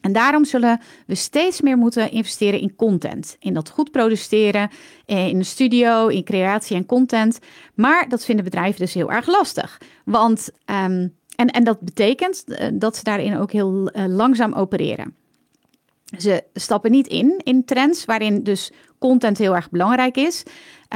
En 0.00 0.12
daarom 0.12 0.44
zullen 0.44 0.80
we 1.06 1.14
steeds 1.14 1.60
meer 1.60 1.76
moeten 1.76 2.10
investeren 2.10 2.60
in 2.60 2.76
content. 2.76 3.36
In 3.38 3.54
dat 3.54 3.70
goed 3.70 3.90
produceren, 3.90 4.70
eh, 5.06 5.28
in 5.28 5.38
de 5.38 5.44
studio, 5.44 6.06
in 6.06 6.24
creatie 6.24 6.76
en 6.76 6.86
content. 6.86 7.38
Maar 7.74 8.08
dat 8.08 8.24
vinden 8.24 8.44
bedrijven 8.44 8.80
dus 8.80 8.94
heel 8.94 9.12
erg 9.12 9.26
lastig. 9.26 9.80
Want, 10.04 10.50
um, 10.66 11.14
en, 11.36 11.46
en 11.46 11.64
dat 11.64 11.80
betekent 11.80 12.44
eh, 12.44 12.68
dat 12.72 12.96
ze 12.96 13.04
daarin 13.04 13.36
ook 13.36 13.52
heel 13.52 13.96
uh, 13.96 14.04
langzaam 14.06 14.52
opereren. 14.52 15.14
Ze 16.18 16.44
stappen 16.54 16.90
niet 16.90 17.06
in 17.06 17.40
in 17.44 17.64
trends 17.64 18.04
waarin 18.04 18.42
dus 18.42 18.72
content 18.98 19.38
heel 19.38 19.54
erg 19.54 19.70
belangrijk 19.70 20.16
is. 20.16 20.42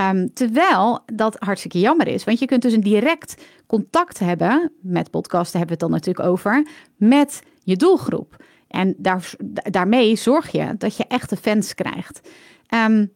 Um, 0.00 0.32
terwijl 0.32 1.00
dat 1.12 1.36
hartstikke 1.38 1.80
jammer 1.80 2.08
is. 2.08 2.24
Want 2.24 2.38
je 2.38 2.46
kunt 2.46 2.62
dus 2.62 2.72
een 2.72 2.80
direct 2.80 3.44
contact 3.66 4.18
hebben 4.18 4.72
met 4.80 5.10
podcasten, 5.10 5.58
hebben 5.58 5.78
we 5.78 5.84
het 5.84 5.92
dan 5.92 6.00
natuurlijk 6.00 6.28
over, 6.28 6.66
met 6.96 7.42
je 7.62 7.76
doelgroep. 7.76 8.36
En 8.74 8.94
daar, 8.96 9.30
daarmee 9.70 10.16
zorg 10.16 10.52
je 10.52 10.74
dat 10.78 10.96
je 10.96 11.04
echte 11.08 11.36
fans 11.36 11.74
krijgt. 11.74 12.20
Um, 12.74 13.12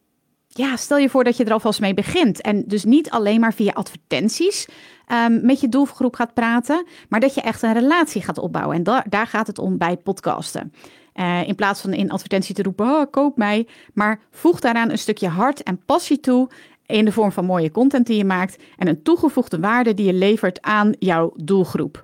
ja, 0.47 0.75
stel 0.75 0.97
je 0.97 1.09
voor 1.09 1.23
dat 1.23 1.37
je 1.37 1.43
er 1.43 1.51
alvast 1.51 1.79
mee 1.79 1.93
begint. 1.93 2.41
En 2.41 2.63
dus 2.67 2.83
niet 2.83 3.09
alleen 3.09 3.39
maar 3.39 3.53
via 3.53 3.71
advertenties 3.71 4.67
um, 5.07 5.45
met 5.45 5.59
je 5.59 5.69
doelgroep 5.69 6.15
gaat 6.15 6.33
praten, 6.33 6.85
maar 7.09 7.19
dat 7.19 7.33
je 7.33 7.41
echt 7.41 7.61
een 7.61 7.73
relatie 7.73 8.21
gaat 8.21 8.37
opbouwen. 8.37 8.75
En 8.75 8.83
da 8.83 9.05
daar 9.09 9.27
gaat 9.27 9.47
het 9.47 9.59
om 9.59 9.77
bij 9.77 9.97
podcasten. 9.97 10.73
Uh, 11.15 11.47
in 11.47 11.55
plaats 11.55 11.81
van 11.81 11.93
in 11.93 12.11
advertentie 12.11 12.55
te 12.55 12.63
roepen, 12.63 12.85
oh, 12.85 13.11
koop 13.11 13.37
mij. 13.37 13.67
Maar 13.93 14.19
voeg 14.31 14.59
daaraan 14.59 14.89
een 14.89 14.97
stukje 14.97 15.27
hart 15.27 15.63
en 15.63 15.85
passie 15.85 16.19
toe 16.19 16.49
in 16.85 17.05
de 17.05 17.11
vorm 17.11 17.31
van 17.31 17.45
mooie 17.45 17.71
content 17.71 18.07
die 18.07 18.17
je 18.17 18.25
maakt 18.25 18.63
en 18.77 18.87
een 18.87 19.03
toegevoegde 19.03 19.59
waarde 19.59 19.93
die 19.93 20.05
je 20.05 20.13
levert 20.13 20.61
aan 20.61 20.95
jouw 20.99 21.33
doelgroep. 21.35 22.03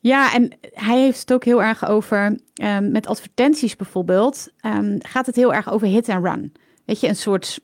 Ja, 0.00 0.34
en 0.34 0.52
hij 0.72 0.98
heeft 0.98 1.20
het 1.20 1.32
ook 1.32 1.44
heel 1.44 1.62
erg 1.62 1.88
over, 1.88 2.38
um, 2.62 2.90
met 2.90 3.06
advertenties 3.06 3.76
bijvoorbeeld, 3.76 4.48
um, 4.66 4.96
gaat 4.98 5.26
het 5.26 5.36
heel 5.36 5.54
erg 5.54 5.70
over 5.70 5.86
hit 5.86 6.08
and 6.08 6.24
run. 6.24 6.52
Weet 6.84 7.00
je, 7.00 7.08
een 7.08 7.16
soort 7.16 7.60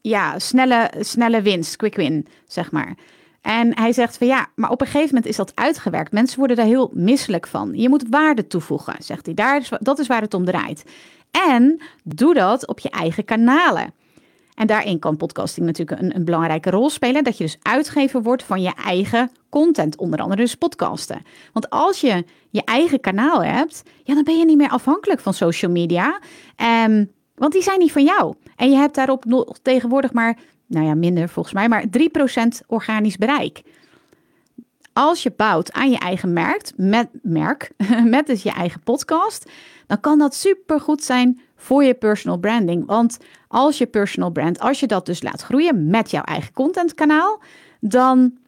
ja, 0.00 0.38
snelle, 0.38 0.90
snelle 0.98 1.42
winst, 1.42 1.76
quick 1.76 1.96
win, 1.96 2.26
zeg 2.46 2.70
maar. 2.72 2.94
En 3.40 3.78
hij 3.78 3.92
zegt 3.92 4.18
van 4.18 4.26
ja, 4.26 4.46
maar 4.54 4.70
op 4.70 4.80
een 4.80 4.86
gegeven 4.86 5.14
moment 5.14 5.26
is 5.26 5.36
dat 5.36 5.52
uitgewerkt. 5.54 6.12
Mensen 6.12 6.38
worden 6.38 6.56
daar 6.56 6.66
heel 6.66 6.90
misselijk 6.94 7.46
van. 7.46 7.72
Je 7.74 7.88
moet 7.88 8.04
waarde 8.10 8.46
toevoegen, 8.46 8.94
zegt 8.98 9.26
hij. 9.26 9.34
Daar 9.34 9.60
is, 9.60 9.70
dat 9.80 9.98
is 9.98 10.06
waar 10.06 10.20
het 10.20 10.34
om 10.34 10.44
draait. 10.44 10.84
En 11.30 11.80
doe 12.04 12.34
dat 12.34 12.66
op 12.66 12.78
je 12.78 12.90
eigen 12.90 13.24
kanalen. 13.24 13.92
En 14.56 14.66
daarin 14.66 14.98
kan 14.98 15.16
podcasting 15.16 15.66
natuurlijk 15.66 16.00
een, 16.00 16.16
een, 16.16 16.24
belangrijke 16.24 16.70
rol 16.70 16.90
spelen. 16.90 17.24
Dat 17.24 17.38
je 17.38 17.44
dus 17.44 17.58
uitgever 17.62 18.22
wordt 18.22 18.42
van 18.42 18.62
je 18.62 18.72
eigen 18.84 19.30
content, 19.48 19.96
onder 19.96 20.20
andere 20.20 20.42
dus 20.42 20.54
podcasten. 20.54 21.22
Want 21.52 21.70
als 21.70 22.00
je 22.00 22.24
je 22.50 22.64
eigen 22.64 23.00
kanaal 23.00 23.44
hebt, 23.44 23.82
ja, 24.02 24.14
dan 24.14 24.24
ben 24.24 24.38
je 24.38 24.44
niet 24.44 24.56
meer 24.56 24.68
afhankelijk 24.68 25.20
van 25.20 25.34
social 25.34 25.70
media. 25.70 26.20
Um, 26.86 27.10
want 27.34 27.52
die 27.52 27.62
zijn 27.62 27.78
niet 27.78 27.92
van 27.92 28.04
jou. 28.04 28.34
En 28.56 28.70
je 28.70 28.76
hebt 28.76 28.94
daarop 28.94 29.24
nog 29.24 29.58
tegenwoordig 29.62 30.12
maar, 30.12 30.38
nou 30.66 30.86
ja, 30.86 30.94
minder 30.94 31.28
volgens 31.28 31.54
mij, 31.54 31.68
maar 31.68 31.84
3% 31.84 32.66
organisch 32.66 33.16
bereik. 33.16 33.62
Als 34.92 35.22
je 35.22 35.32
bouwt 35.36 35.72
aan 35.72 35.90
je 35.90 35.98
eigen 35.98 36.32
merk, 36.32 36.72
met, 36.76 37.08
merk, 37.22 37.70
met 38.04 38.26
dus 38.26 38.42
je 38.42 38.52
eigen 38.52 38.80
podcast, 38.80 39.50
dan 39.86 40.00
kan 40.00 40.18
dat 40.18 40.34
super 40.34 40.80
goed 40.80 41.04
zijn 41.04 41.40
voor 41.56 41.84
je 41.84 41.94
personal 41.94 42.38
branding. 42.38 42.86
Want 42.86 43.18
als 43.48 43.78
je 43.78 43.86
personal 43.86 44.30
brand, 44.30 44.60
als 44.60 44.80
je 44.80 44.86
dat 44.86 45.06
dus 45.06 45.22
laat 45.22 45.42
groeien 45.42 45.90
met 45.90 46.10
jouw 46.10 46.22
eigen 46.22 46.52
contentkanaal, 46.52 47.42
dan 47.80 48.38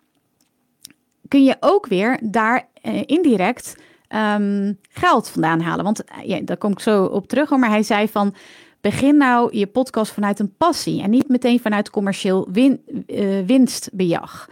kun 1.28 1.44
je 1.44 1.56
ook 1.60 1.86
weer 1.86 2.18
daar 2.22 2.68
eh, 2.82 3.02
indirect 3.06 3.76
um, 4.08 4.78
geld 4.88 5.28
vandaan 5.28 5.60
halen. 5.60 5.84
Want 5.84 6.02
uh, 6.02 6.24
ja, 6.24 6.40
daar 6.40 6.56
kom 6.56 6.72
ik 6.72 6.80
zo 6.80 7.04
op 7.04 7.28
terug. 7.28 7.50
Maar 7.50 7.70
hij 7.70 7.82
zei 7.82 8.08
van. 8.08 8.34
Begin 8.80 9.16
nou 9.16 9.56
je 9.56 9.66
podcast 9.66 10.12
vanuit 10.12 10.38
een 10.38 10.54
passie 10.56 11.02
en 11.02 11.10
niet 11.10 11.28
meteen 11.28 11.60
vanuit 11.60 11.90
commercieel 11.90 12.48
win, 12.52 12.82
uh, 13.06 13.46
winstbejag. 13.46 14.48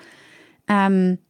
Um, 0.64 1.20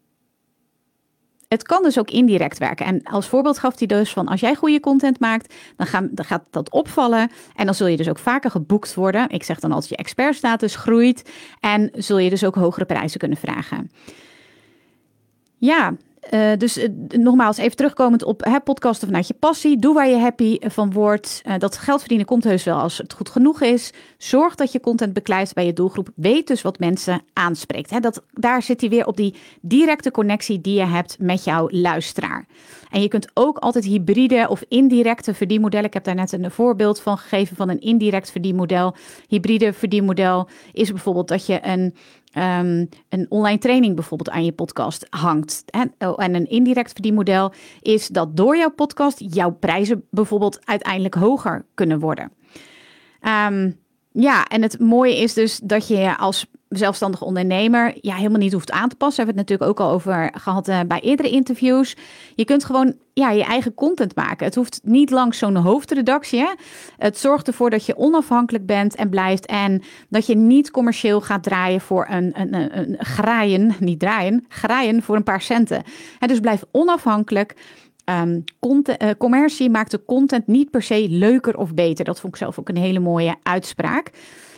het 1.48 1.62
kan 1.62 1.82
dus 1.82 1.98
ook 1.98 2.10
indirect 2.10 2.58
werken. 2.58 2.86
En 2.86 3.02
als 3.02 3.28
voorbeeld 3.28 3.58
gaf 3.58 3.78
hij 3.78 3.86
dus 3.86 4.12
van 4.12 4.26
als 4.26 4.40
jij 4.40 4.54
goede 4.54 4.80
content 4.80 5.20
maakt, 5.20 5.54
dan, 5.76 6.08
dan 6.10 6.24
gaat 6.24 6.44
dat 6.50 6.70
opvallen. 6.70 7.30
En 7.54 7.64
dan 7.64 7.74
zul 7.74 7.86
je 7.86 7.96
dus 7.96 8.08
ook 8.08 8.18
vaker 8.18 8.50
geboekt 8.50 8.94
worden. 8.94 9.28
Ik 9.28 9.42
zeg 9.42 9.58
dan 9.58 9.72
altijd 9.72 9.90
je 9.90 9.96
expertstatus 9.96 10.76
groeit. 10.76 11.30
En 11.60 11.90
zul 11.94 12.18
je 12.18 12.30
dus 12.30 12.44
ook 12.44 12.54
hogere 12.54 12.84
prijzen 12.84 13.18
kunnen 13.18 13.38
vragen. 13.38 13.90
Ja, 15.56 15.94
uh, 16.30 16.52
dus 16.58 16.78
uh, 16.78 16.88
nogmaals, 17.08 17.56
even 17.56 17.76
terugkomend 17.76 18.24
op 18.24 18.44
hè, 18.44 18.60
podcasten 18.60 19.06
vanuit 19.08 19.26
je 19.26 19.34
passie. 19.34 19.78
Doe 19.78 19.94
waar 19.94 20.08
je 20.08 20.16
happy 20.16 20.58
van 20.60 20.92
wordt. 20.92 21.42
Uh, 21.46 21.54
dat 21.58 21.76
geld 21.76 21.98
verdienen 21.98 22.26
komt 22.26 22.44
heus 22.44 22.64
wel 22.64 22.78
als 22.78 22.98
het 22.98 23.12
goed 23.12 23.28
genoeg 23.28 23.60
is. 23.60 23.92
Zorg 24.18 24.54
dat 24.54 24.72
je 24.72 24.80
content 24.80 25.12
beklijft 25.12 25.54
bij 25.54 25.66
je 25.66 25.72
doelgroep. 25.72 26.08
Weet 26.14 26.46
dus 26.46 26.62
wat 26.62 26.78
mensen 26.78 27.22
aanspreekt. 27.32 27.90
Hè. 27.90 28.00
Dat, 28.00 28.22
daar 28.32 28.62
zit 28.62 28.80
hij 28.80 28.90
weer 28.90 29.06
op 29.06 29.16
die 29.16 29.34
directe 29.60 30.10
connectie 30.10 30.60
die 30.60 30.78
je 30.78 30.86
hebt 30.86 31.16
met 31.18 31.44
jouw 31.44 31.68
luisteraar. 31.70 32.46
En 32.90 33.02
je 33.02 33.08
kunt 33.08 33.30
ook 33.34 33.58
altijd 33.58 33.84
hybride 33.84 34.46
of 34.48 34.64
indirecte 34.68 35.34
verdienmodellen. 35.34 35.86
Ik 35.86 35.94
heb 35.94 36.04
daar 36.04 36.14
net 36.14 36.32
een 36.32 36.50
voorbeeld 36.50 37.00
van 37.00 37.18
gegeven 37.18 37.56
van 37.56 37.68
een 37.68 37.80
indirect 37.80 38.30
verdienmodel. 38.30 38.94
Hybride 39.28 39.72
verdienmodel 39.72 40.48
is 40.72 40.90
bijvoorbeeld 40.90 41.28
dat 41.28 41.46
je 41.46 41.58
een 41.62 41.94
um, 42.38 42.88
een 43.08 43.26
online 43.28 43.58
training 43.58 43.94
bijvoorbeeld 43.94 44.30
aan 44.30 44.44
je 44.44 44.52
podcast 44.52 45.06
hangt. 45.10 45.62
En, 45.66 45.94
oh, 45.98 46.24
en 46.24 46.34
een 46.34 46.48
indirect 46.48 46.92
verdienmodel 46.92 47.52
is 47.80 48.08
dat 48.08 48.36
door 48.36 48.56
jouw 48.56 48.70
podcast 48.70 49.34
jouw 49.34 49.50
prijzen 49.50 50.04
bijvoorbeeld 50.10 50.66
uiteindelijk 50.66 51.14
hoger 51.14 51.66
kunnen 51.74 51.98
worden. 51.98 52.32
Um, 53.48 53.84
ja, 54.18 54.44
en 54.44 54.62
het 54.62 54.80
mooie 54.80 55.16
is 55.16 55.34
dus 55.34 55.60
dat 55.62 55.88
je 55.88 56.16
als 56.16 56.46
zelfstandig 56.68 57.22
ondernemer 57.22 57.98
ja, 58.00 58.14
helemaal 58.14 58.38
niet 58.38 58.52
hoeft 58.52 58.70
aan 58.70 58.88
te 58.88 58.96
passen. 58.96 59.26
Daar 59.26 59.34
hebben 59.34 59.44
we 59.44 59.52
het 59.52 59.60
natuurlijk 59.60 59.80
ook 59.80 59.88
al 59.88 59.94
over 59.94 60.30
gehad 60.40 60.68
uh, 60.68 60.80
bij 60.88 61.00
eerdere 61.00 61.30
interviews. 61.30 61.96
Je 62.34 62.44
kunt 62.44 62.64
gewoon 62.64 62.94
ja, 63.12 63.30
je 63.30 63.44
eigen 63.44 63.74
content 63.74 64.14
maken. 64.14 64.46
Het 64.46 64.54
hoeft 64.54 64.80
niet 64.82 65.10
langs 65.10 65.38
zo'n 65.38 65.56
hoofdredactie. 65.56 66.48
Het 66.96 67.18
zorgt 67.18 67.46
ervoor 67.46 67.70
dat 67.70 67.86
je 67.86 67.96
onafhankelijk 67.96 68.66
bent 68.66 68.94
en 68.94 69.08
blijft. 69.08 69.46
En 69.46 69.82
dat 70.08 70.26
je 70.26 70.36
niet 70.36 70.70
commercieel 70.70 71.20
gaat 71.20 71.42
draaien 71.42 71.80
voor 71.80 72.06
een, 72.10 72.40
een, 72.40 72.54
een, 72.54 72.78
een 72.78 72.96
graaien, 72.98 73.74
niet 73.80 74.00
draaien, 74.00 74.44
graaien 74.48 75.02
voor 75.02 75.16
een 75.16 75.22
paar 75.22 75.42
centen. 75.42 75.82
En 76.18 76.28
dus 76.28 76.40
blijf 76.40 76.64
onafhankelijk. 76.70 77.54
Um, 78.10 78.44
content, 78.58 79.02
uh, 79.02 79.10
commercie 79.18 79.70
maakt 79.70 79.90
de 79.90 80.04
content 80.04 80.46
niet 80.46 80.70
per 80.70 80.82
se 80.82 81.06
leuker 81.08 81.56
of 81.56 81.74
beter. 81.74 82.04
Dat 82.04 82.20
vond 82.20 82.32
ik 82.32 82.38
zelf 82.38 82.58
ook 82.58 82.68
een 82.68 82.76
hele 82.76 82.98
mooie 82.98 83.36
uitspraak. 83.42 84.10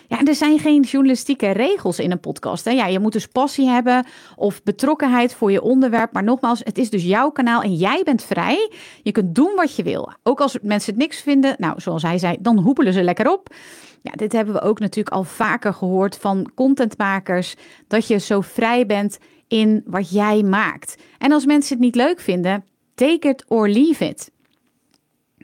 Ja, 0.09 0.23
er 0.25 0.35
zijn 0.35 0.59
geen 0.59 0.83
journalistieke 0.83 1.51
regels 1.51 1.99
in 1.99 2.11
een 2.11 2.21
podcast. 2.21 2.65
Hè? 2.65 2.71
Ja, 2.71 2.87
je 2.87 2.99
moet 2.99 3.13
dus 3.13 3.27
passie 3.27 3.67
hebben 3.67 4.07
of 4.37 4.63
betrokkenheid 4.63 5.35
voor 5.35 5.53
je 5.53 5.63
onderwerp. 5.63 6.13
Maar 6.13 6.25
nogmaals, 6.25 6.61
het 6.65 6.79
is 6.79 6.91
dus 6.91 7.05
jouw 7.05 7.31
kanaal 7.31 7.63
en 7.63 7.75
jij 7.75 8.03
bent 8.05 8.23
vrij. 8.23 8.73
Je 9.03 9.13
kunt 9.13 9.35
doen 9.35 9.53
wat 9.57 9.77
je 9.77 9.83
wil. 9.83 10.13
Ook 10.23 10.41
als 10.41 10.59
mensen 10.63 10.93
het 10.93 11.03
niks 11.03 11.21
vinden, 11.21 11.55
nou, 11.59 11.81
zoals 11.81 12.03
hij 12.03 12.19
zei, 12.19 12.37
dan 12.41 12.59
hoepelen 12.59 12.93
ze 12.93 13.03
lekker 13.03 13.33
op. 13.33 13.55
Ja, 14.03 14.13
dit 14.13 14.33
hebben 14.33 14.55
we 14.55 14.61
ook 14.61 14.79
natuurlijk 14.79 15.17
al 15.17 15.25
vaker 15.25 15.75
gehoord 15.75 16.17
van 16.17 16.51
contentmakers. 16.55 17.55
Dat 17.87 18.07
je 18.07 18.19
zo 18.19 18.41
vrij 18.41 18.87
bent 18.87 19.19
in 19.49 19.83
wat 19.87 20.11
jij 20.11 20.43
maakt. 20.43 20.97
En 21.19 21.33
als 21.33 21.47
mensen 21.47 21.77
het 21.77 21.85
niet 21.85 21.95
leuk 21.95 22.21
vinden, 22.21 22.65
take 22.99 23.29
it 23.29 23.45
or 23.49 23.69
leave 23.69 24.05
it. 24.05 24.31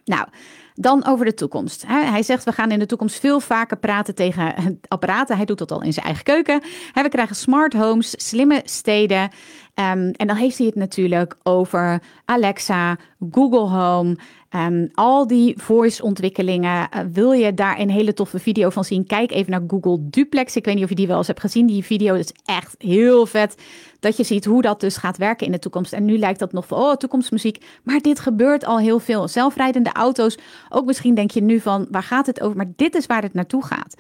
Nou, 0.05 0.27
dan 0.75 1.07
over 1.07 1.25
de 1.25 1.35
toekomst. 1.35 1.85
Hij 1.87 2.23
zegt, 2.23 2.45
we 2.45 2.53
gaan 2.53 2.71
in 2.71 2.79
de 2.79 2.87
toekomst 2.87 3.21
veel 3.21 3.41
vaker 3.41 3.77
praten 3.77 4.15
tegen 4.15 4.81
apparaten. 4.89 5.37
Hij 5.37 5.45
doet 5.45 5.59
dat 5.59 5.71
al 5.71 5.83
in 5.83 5.93
zijn 5.93 6.07
eigen 6.07 6.25
keuken. 6.25 6.63
We 6.93 7.09
krijgen 7.09 7.37
smart 7.37 7.73
homes, 7.73 8.29
slimme 8.29 8.63
steden. 8.65 9.23
Um, 9.23 10.11
en 10.11 10.27
dan 10.27 10.37
heeft 10.37 10.59
hij 10.59 10.67
het 10.67 10.75
natuurlijk 10.75 11.37
over 11.43 12.03
Alexa, 12.25 12.97
Google 13.31 13.69
Home, 13.69 14.17
um, 14.57 14.89
al 14.95 15.27
die 15.27 15.55
voice-ontwikkelingen. 15.57 16.89
Uh, 16.95 17.01
wil 17.13 17.33
je 17.33 17.55
daar 17.55 17.79
een 17.79 17.91
hele 17.91 18.13
toffe 18.13 18.39
video 18.39 18.71
van 18.71 18.85
zien? 18.85 19.07
Kijk 19.07 19.33
even 19.33 19.51
naar 19.51 19.63
Google 19.67 19.99
Duplex. 20.01 20.57
Ik 20.57 20.65
weet 20.65 20.75
niet 20.75 20.85
of 20.85 20.89
je 20.89 20.95
die 20.95 21.07
wel 21.07 21.17
eens 21.17 21.27
hebt 21.27 21.41
gezien. 21.41 21.67
Die 21.67 21.85
video 21.85 22.15
is 22.15 22.33
echt 22.45 22.75
heel 22.79 23.27
vet. 23.27 23.55
Dat 24.01 24.17
je 24.17 24.25
ziet 24.25 24.45
hoe 24.45 24.63
dat 24.63 24.81
dus 24.81 24.97
gaat 24.97 25.17
werken 25.17 25.47
in 25.47 25.53
de 25.53 25.59
toekomst. 25.59 25.93
En 25.93 26.05
nu 26.05 26.19
lijkt 26.19 26.39
dat 26.39 26.53
nog 26.53 26.67
van, 26.67 26.79
oh, 26.79 26.95
toekomstmuziek. 26.95 27.65
Maar 27.83 28.01
dit 28.01 28.21
gebeurt 28.21 28.65
al 28.65 28.79
heel 28.79 28.99
veel. 28.99 29.29
Zelfrijdende 29.29 29.93
auto's. 29.93 30.39
Ook 30.69 30.87
misschien 30.87 31.15
denk 31.15 31.31
je 31.31 31.43
nu 31.43 31.61
van, 31.61 31.87
waar 31.91 32.03
gaat 32.03 32.27
het 32.27 32.41
over? 32.41 32.57
Maar 32.57 32.73
dit 32.77 32.95
is 32.95 33.07
waar 33.07 33.23
het 33.23 33.35
naartoe 33.35 33.65
gaat. 33.65 33.97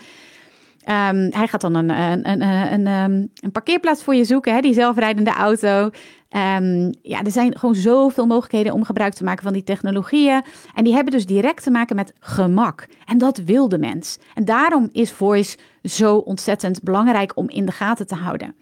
Um, 0.88 1.30
hij 1.30 1.46
gaat 1.46 1.60
dan 1.60 1.74
een, 1.74 1.88
een, 1.90 2.42
een, 2.72 2.86
ehm, 2.86 3.26
een 3.34 3.52
parkeerplaats 3.52 4.02
voor 4.02 4.14
je 4.14 4.24
zoeken, 4.24 4.54
hè, 4.54 4.60
die 4.60 4.74
zelfrijdende 4.74 5.30
auto. 5.30 5.90
Um, 6.30 6.92
ja, 7.02 7.22
er 7.22 7.30
zijn 7.30 7.58
gewoon 7.58 7.74
zoveel 7.74 8.26
mogelijkheden 8.26 8.72
om 8.72 8.84
gebruik 8.84 9.14
te 9.14 9.24
maken 9.24 9.42
van 9.42 9.52
die 9.52 9.62
technologieën. 9.62 10.42
En 10.74 10.84
die 10.84 10.94
hebben 10.94 11.12
dus 11.12 11.26
direct 11.26 11.62
te 11.62 11.70
maken 11.70 11.96
met 11.96 12.12
gemak. 12.20 12.86
En 13.04 13.18
dat 13.18 13.38
wil 13.38 13.68
de 13.68 13.78
mens. 13.78 14.18
En 14.34 14.44
daarom 14.44 14.88
is 14.92 15.12
voice 15.12 15.56
zo 15.82 16.16
ontzettend 16.16 16.82
belangrijk 16.82 17.32
om 17.34 17.48
in 17.48 17.66
de 17.66 17.72
gaten 17.72 18.06
te 18.06 18.14
houden. 18.14 18.54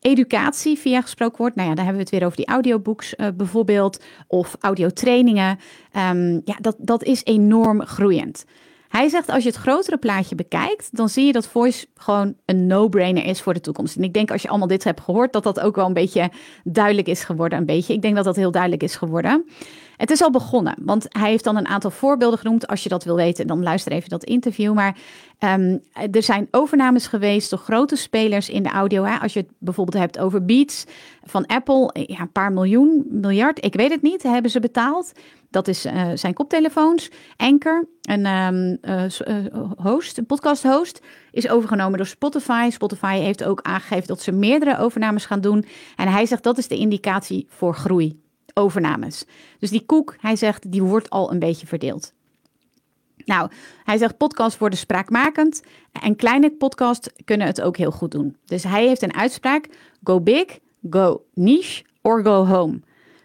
Educatie 0.00 0.78
via 0.78 1.00
gesproken 1.00 1.38
woord, 1.38 1.54
nou 1.54 1.68
ja, 1.68 1.74
dan 1.74 1.84
hebben 1.84 2.04
we 2.04 2.10
het 2.10 2.18
weer 2.18 2.24
over 2.24 2.36
die 2.36 2.46
audiobooks 2.46 3.14
uh, 3.16 3.26
bijvoorbeeld, 3.36 4.04
of 4.26 4.56
audiotrainingen. 4.60 5.58
Ja, 6.44 6.56
dat, 6.60 6.76
dat 6.78 7.04
is 7.04 7.24
enorm 7.24 7.82
groeiend. 7.82 8.44
Hij 8.88 9.08
zegt 9.08 9.28
als 9.28 9.42
je 9.42 9.48
het 9.48 9.58
grotere 9.58 9.96
plaatje 9.96 10.34
bekijkt, 10.34 10.96
dan 10.96 11.08
zie 11.08 11.26
je 11.26 11.32
dat 11.32 11.46
voice 11.46 11.86
gewoon 11.94 12.34
een 12.44 12.66
no-brainer 12.66 13.24
is 13.24 13.40
voor 13.40 13.54
de 13.54 13.60
toekomst. 13.60 13.96
En 13.96 14.02
ik 14.02 14.12
denk 14.12 14.30
als 14.30 14.42
je 14.42 14.48
allemaal 14.48 14.68
dit 14.68 14.84
hebt 14.84 15.00
gehoord, 15.00 15.32
dat 15.32 15.42
dat 15.42 15.60
ook 15.60 15.76
wel 15.76 15.86
een 15.86 15.92
beetje 15.92 16.30
duidelijk 16.64 17.08
is 17.08 17.24
geworden. 17.24 17.58
Een 17.58 17.66
beetje. 17.66 17.92
Ik 17.92 18.02
denk 18.02 18.16
dat 18.16 18.24
dat 18.24 18.36
heel 18.36 18.50
duidelijk 18.50 18.82
is 18.82 18.96
geworden. 18.96 19.44
Het 19.98 20.10
is 20.10 20.22
al 20.22 20.30
begonnen, 20.30 20.74
want 20.82 21.06
hij 21.08 21.30
heeft 21.30 21.44
dan 21.44 21.56
een 21.56 21.68
aantal 21.68 21.90
voorbeelden 21.90 22.38
genoemd. 22.38 22.66
Als 22.66 22.82
je 22.82 22.88
dat 22.88 23.04
wil 23.04 23.16
weten, 23.16 23.46
dan 23.46 23.62
luister 23.62 23.92
even 23.92 24.08
dat 24.08 24.24
interview. 24.24 24.74
Maar 24.74 24.96
um, 25.38 25.82
er 26.10 26.22
zijn 26.22 26.48
overnames 26.50 27.06
geweest 27.06 27.50
door 27.50 27.58
grote 27.58 27.96
spelers 27.96 28.48
in 28.48 28.62
de 28.62 28.68
audio. 28.68 29.04
Hè? 29.04 29.18
Als 29.18 29.32
je 29.32 29.40
het 29.40 29.50
bijvoorbeeld 29.58 30.02
hebt 30.02 30.18
over 30.18 30.44
Beats 30.44 30.84
van 31.24 31.46
Apple, 31.46 31.90
ja, 32.06 32.20
een 32.20 32.32
paar 32.32 32.52
miljoen, 32.52 33.06
miljard, 33.08 33.64
ik 33.64 33.74
weet 33.74 33.90
het 33.90 34.02
niet, 34.02 34.22
hebben 34.22 34.50
ze 34.50 34.60
betaald. 34.60 35.12
Dat 35.50 35.68
is 35.68 35.86
zijn 36.14 36.34
koptelefoons. 36.34 37.10
Anchor, 37.36 37.88
een 38.02 38.26
um, 38.26 38.78
host, 39.76 40.18
een 40.18 40.26
podcast 40.26 40.62
host, 40.62 41.00
is 41.30 41.48
overgenomen 41.48 41.98
door 41.98 42.06
Spotify. 42.06 42.68
Spotify 42.72 43.18
heeft 43.18 43.44
ook 43.44 43.62
aangegeven 43.62 44.06
dat 44.06 44.22
ze 44.22 44.32
meerdere 44.32 44.78
overnames 44.78 45.26
gaan 45.26 45.40
doen. 45.40 45.64
En 45.96 46.08
hij 46.08 46.26
zegt 46.26 46.42
dat 46.42 46.58
is 46.58 46.68
de 46.68 46.76
indicatie 46.76 47.46
voor 47.48 47.74
groei. 47.74 48.26
Overnames. 48.58 49.24
Dus 49.58 49.70
die 49.70 49.86
koek, 49.86 50.16
hij 50.20 50.36
zegt, 50.36 50.72
die 50.72 50.82
wordt 50.82 51.10
al 51.10 51.32
een 51.32 51.38
beetje 51.38 51.66
verdeeld. 51.66 52.12
Nou, 53.24 53.50
hij 53.84 53.98
zegt 53.98 54.16
podcasts 54.16 54.58
worden 54.58 54.78
spraakmakend 54.78 55.62
en 55.92 56.16
kleine 56.16 56.50
podcasts 56.50 57.08
kunnen 57.24 57.46
het 57.46 57.60
ook 57.60 57.76
heel 57.76 57.90
goed 57.90 58.10
doen. 58.10 58.36
Dus 58.44 58.62
hij 58.62 58.86
heeft 58.86 59.02
een 59.02 59.14
uitspraak: 59.14 59.68
go 60.02 60.20
big, 60.20 60.58
go 60.90 61.24
niche 61.34 61.84
or 62.02 62.24
go 62.24 62.46
home. 62.46 62.80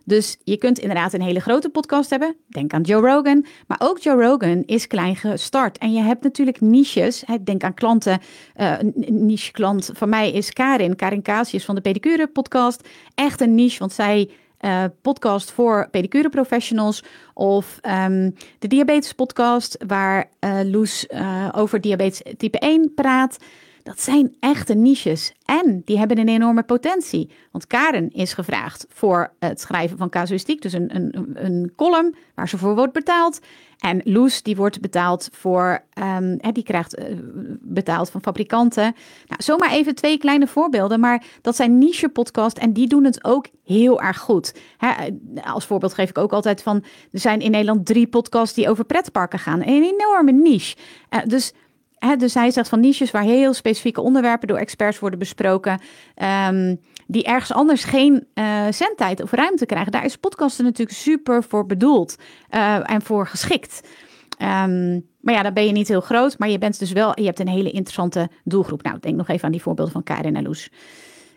Dus 0.05 0.37
je 0.43 0.57
kunt 0.57 0.79
inderdaad 0.79 1.13
een 1.13 1.21
hele 1.21 1.39
grote 1.39 1.69
podcast 1.69 2.09
hebben. 2.09 2.35
Denk 2.47 2.73
aan 2.73 2.81
Joe 2.81 3.01
Rogan. 3.01 3.45
Maar 3.67 3.77
ook 3.81 3.99
Joe 3.99 4.23
Rogan 4.23 4.63
is 4.65 4.87
klein 4.87 5.15
gestart. 5.15 5.77
En 5.77 5.93
je 5.93 6.01
hebt 6.01 6.23
natuurlijk 6.23 6.61
niches. 6.61 7.23
Denk 7.43 7.63
aan 7.63 7.73
klanten. 7.73 8.19
Uh, 8.55 8.79
een 8.79 9.25
niche 9.25 9.51
klant 9.51 9.89
van 9.93 10.09
mij 10.09 10.31
is 10.31 10.53
Karin. 10.53 10.95
Karin 10.95 11.21
Casius 11.21 11.65
van 11.65 11.75
de 11.75 11.81
Pedicure 11.81 12.27
podcast. 12.27 12.87
Echt 13.15 13.41
een 13.41 13.55
niche, 13.55 13.79
want 13.79 13.93
zij 13.93 14.29
uh, 14.63 14.83
podcast 15.01 15.51
voor 15.51 15.87
pedicure 15.91 16.29
professionals. 16.29 17.03
Of 17.33 17.79
um, 17.81 18.35
de 18.59 18.67
diabetes 18.67 19.13
podcast 19.13 19.77
waar 19.87 20.29
uh, 20.39 20.59
Loes 20.63 21.07
uh, 21.09 21.49
over 21.51 21.81
diabetes 21.81 22.21
type 22.37 22.59
1 22.59 22.93
praat. 22.93 23.37
Dat 23.83 24.01
zijn 24.01 24.35
echte 24.39 24.73
niches 24.73 25.33
en 25.45 25.81
die 25.85 25.97
hebben 25.97 26.17
een 26.17 26.27
enorme 26.27 26.63
potentie. 26.63 27.29
Want 27.51 27.67
Karen 27.67 28.09
is 28.09 28.33
gevraagd 28.33 28.85
voor 28.89 29.33
het 29.39 29.61
schrijven 29.61 29.97
van 29.97 30.09
casuïstiek, 30.09 30.61
dus 30.61 30.73
een, 30.73 30.95
een, 30.95 31.31
een 31.33 31.73
column 31.75 32.15
waar 32.35 32.49
ze 32.49 32.57
voor 32.57 32.75
wordt 32.75 32.93
betaald. 32.93 33.39
En 33.77 34.01
Loes, 34.03 34.43
die 34.43 34.55
wordt 34.55 34.81
betaald 34.81 35.29
voor, 35.31 35.83
um, 36.17 36.37
die 36.53 36.63
krijgt 36.63 36.99
uh, 36.99 37.05
betaald 37.61 38.09
van 38.09 38.21
fabrikanten. 38.21 38.95
Nou, 39.27 39.43
zomaar 39.43 39.71
even 39.71 39.95
twee 39.95 40.17
kleine 40.17 40.47
voorbeelden, 40.47 40.99
maar 40.99 41.23
dat 41.41 41.55
zijn 41.55 41.77
niche 41.77 42.09
podcasts 42.09 42.59
en 42.59 42.73
die 42.73 42.87
doen 42.87 43.03
het 43.03 43.23
ook 43.23 43.47
heel 43.63 44.01
erg 44.01 44.19
goed. 44.19 44.55
Als 45.43 45.65
voorbeeld 45.65 45.93
geef 45.93 46.09
ik 46.09 46.17
ook 46.17 46.33
altijd 46.33 46.61
van, 46.61 46.83
er 47.11 47.19
zijn 47.19 47.39
in 47.39 47.51
Nederland 47.51 47.85
drie 47.85 48.07
podcasts 48.07 48.55
die 48.55 48.69
over 48.69 48.85
pretparken 48.85 49.39
gaan. 49.39 49.61
Een 49.61 49.83
enorme 49.83 50.31
niche. 50.31 50.75
Uh, 51.09 51.19
dus 51.25 51.53
dus 52.17 52.33
hij 52.33 52.51
zegt 52.51 52.69
van 52.69 52.79
niches 52.79 53.11
waar 53.11 53.23
heel 53.23 53.53
specifieke 53.53 54.01
onderwerpen 54.01 54.47
door 54.47 54.57
experts 54.57 54.99
worden 54.99 55.19
besproken. 55.19 55.79
Um, 56.49 56.79
die 57.07 57.23
ergens 57.23 57.53
anders 57.53 57.83
geen 57.83 58.27
uh, 58.33 58.65
zendtijd 58.69 59.21
of 59.21 59.31
ruimte 59.31 59.65
krijgen. 59.65 59.91
Daar 59.91 60.05
is 60.05 60.17
podcasten 60.17 60.63
natuurlijk 60.63 60.97
super 60.97 61.43
voor 61.43 61.65
bedoeld 61.65 62.15
uh, 62.51 62.91
en 62.91 63.01
voor 63.01 63.27
geschikt. 63.27 63.81
Um, 64.39 65.05
maar 65.19 65.33
ja, 65.33 65.41
dan 65.41 65.53
ben 65.53 65.65
je 65.65 65.71
niet 65.71 65.87
heel 65.87 66.01
groot, 66.01 66.37
maar 66.37 66.49
je 66.49 66.57
bent 66.57 66.79
dus 66.79 66.91
wel, 66.91 67.19
je 67.19 67.25
hebt 67.25 67.39
een 67.39 67.47
hele 67.47 67.71
interessante 67.71 68.29
doelgroep. 68.43 68.83
Nou, 68.83 68.99
denk 68.99 69.15
nog 69.15 69.27
even 69.27 69.45
aan 69.45 69.51
die 69.51 69.61
voorbeelden 69.61 69.93
van 69.93 70.03
Karin 70.03 70.35
en 70.35 70.43
Loes. 70.43 70.69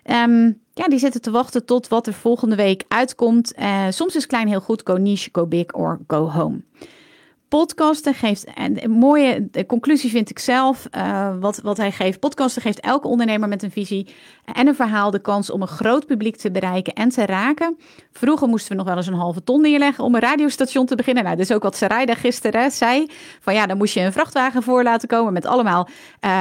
Um, 0.05 0.61
ja, 0.73 0.89
die 0.89 0.99
zitten 0.99 1.21
te 1.21 1.31
wachten 1.31 1.67
tot 1.67 1.89
wat 1.89 2.07
er 2.07 2.13
volgende 2.13 2.57
week 2.57 2.85
uitkomt. 2.89 3.53
Uh, 3.59 3.87
soms 3.91 4.17
is 4.17 4.27
klein 4.27 4.49
heel 4.49 4.61
goed, 4.61 4.81
go 4.85 4.97
niche, 4.97 5.29
go 5.33 5.47
big 5.47 5.73
or 5.73 6.01
go 6.07 6.31
home 6.31 6.61
podcasten 7.49 8.15
geeft, 8.15 8.45
en 8.45 8.85
een 8.85 8.91
mooie 8.91 9.51
conclusie 9.67 10.11
vind 10.11 10.31
ik 10.31 10.39
zelf, 10.39 10.89
uh, 10.97 11.39
wat, 11.41 11.61
wat 11.63 11.77
hij 11.77 11.93
geeft. 11.93 12.21
Podcasten 12.21 12.63
geeft 12.63 12.81
elke 12.81 13.09
ondernemer 13.09 13.49
met 13.49 13.63
een 13.63 13.71
visie 13.71 14.07
en 14.53 14.67
een 14.67 14.75
verhaal 14.75 15.11
de 15.11 15.19
kans 15.19 15.51
om 15.51 15.63
een 15.63 15.69
groot 15.69 16.07
publiek 16.07 16.37
te 16.37 16.51
bereiken 16.51 16.93
en 16.93 17.09
te 17.09 17.27
raken. 17.27 17.79
Vroeger 18.13 18.49
moesten 18.49 18.71
we 18.71 18.77
nog 18.77 18.87
wel 18.87 18.97
eens 18.97 19.07
een 19.07 19.15
halve 19.15 19.45
ton 19.45 19.61
neerleggen 19.61 20.05
om 20.05 20.15
een 20.15 20.21
radiostation 20.21 20.87
te 20.87 20.95
beginnen. 20.95 21.25
Nou, 21.25 21.37
dat 21.37 21.45
is 21.45 21.55
ook 21.55 21.63
wat 21.63 21.77
Sarayda 21.77 22.15
gisteren 22.15 22.71
zei. 22.71 23.11
Van 23.41 23.55
ja, 23.55 23.67
dan 23.67 23.77
moest 23.77 23.95
je 23.95 24.01
een 24.01 24.13
vrachtwagen 24.13 24.63
voor 24.63 24.83
laten 24.83 25.09
komen 25.09 25.33
met 25.33 25.47
allemaal 25.47 25.89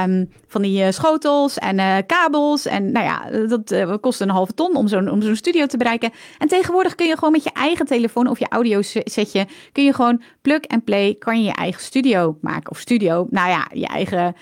um, 0.04 0.30
van 0.48 0.62
die 0.62 0.86
uh, 0.86 0.92
schotels 0.92 1.58
en 1.58 1.78
uh, 1.78 1.98
kabels. 2.06 2.66
En 2.66 2.92
nou 2.92 3.06
ja, 3.06 3.48
dat 3.48 3.72
uh, 3.72 3.94
kost 4.02 4.22
een 4.22 4.30
halve 4.30 4.54
ton 4.54 4.76
om 4.76 4.88
zo'n 4.88 5.36
studio 5.36 5.66
te 5.66 5.78
bereiken. 5.78 6.12
En 6.38 6.48
tegenwoordig 6.48 6.96
kun 6.96 7.08
je 7.08 7.18
gewoon 7.18 7.32
met 7.32 7.44
je 7.44 7.52
eigen 7.54 7.86
telefoon 7.86 8.28
of 8.28 8.40
je 8.40 8.50
audio 8.50 8.82
setje, 8.82 9.48
kun 9.72 9.84
je 9.84 9.94
gewoon 9.94 10.22
plug 10.42 10.60
en 10.60 10.84
play, 10.84 11.16
kan 11.20 11.38
je 11.38 11.44
je 11.44 11.54
eigen 11.54 11.82
studio 11.82 12.38
maken. 12.42 12.72
Of 12.72 12.80
studio, 12.80 13.28
nou 13.30 13.50
ja, 13.50 13.68
je 13.74 13.88
eigen 13.88 14.36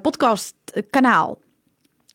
podcastkanaal. 0.00 1.38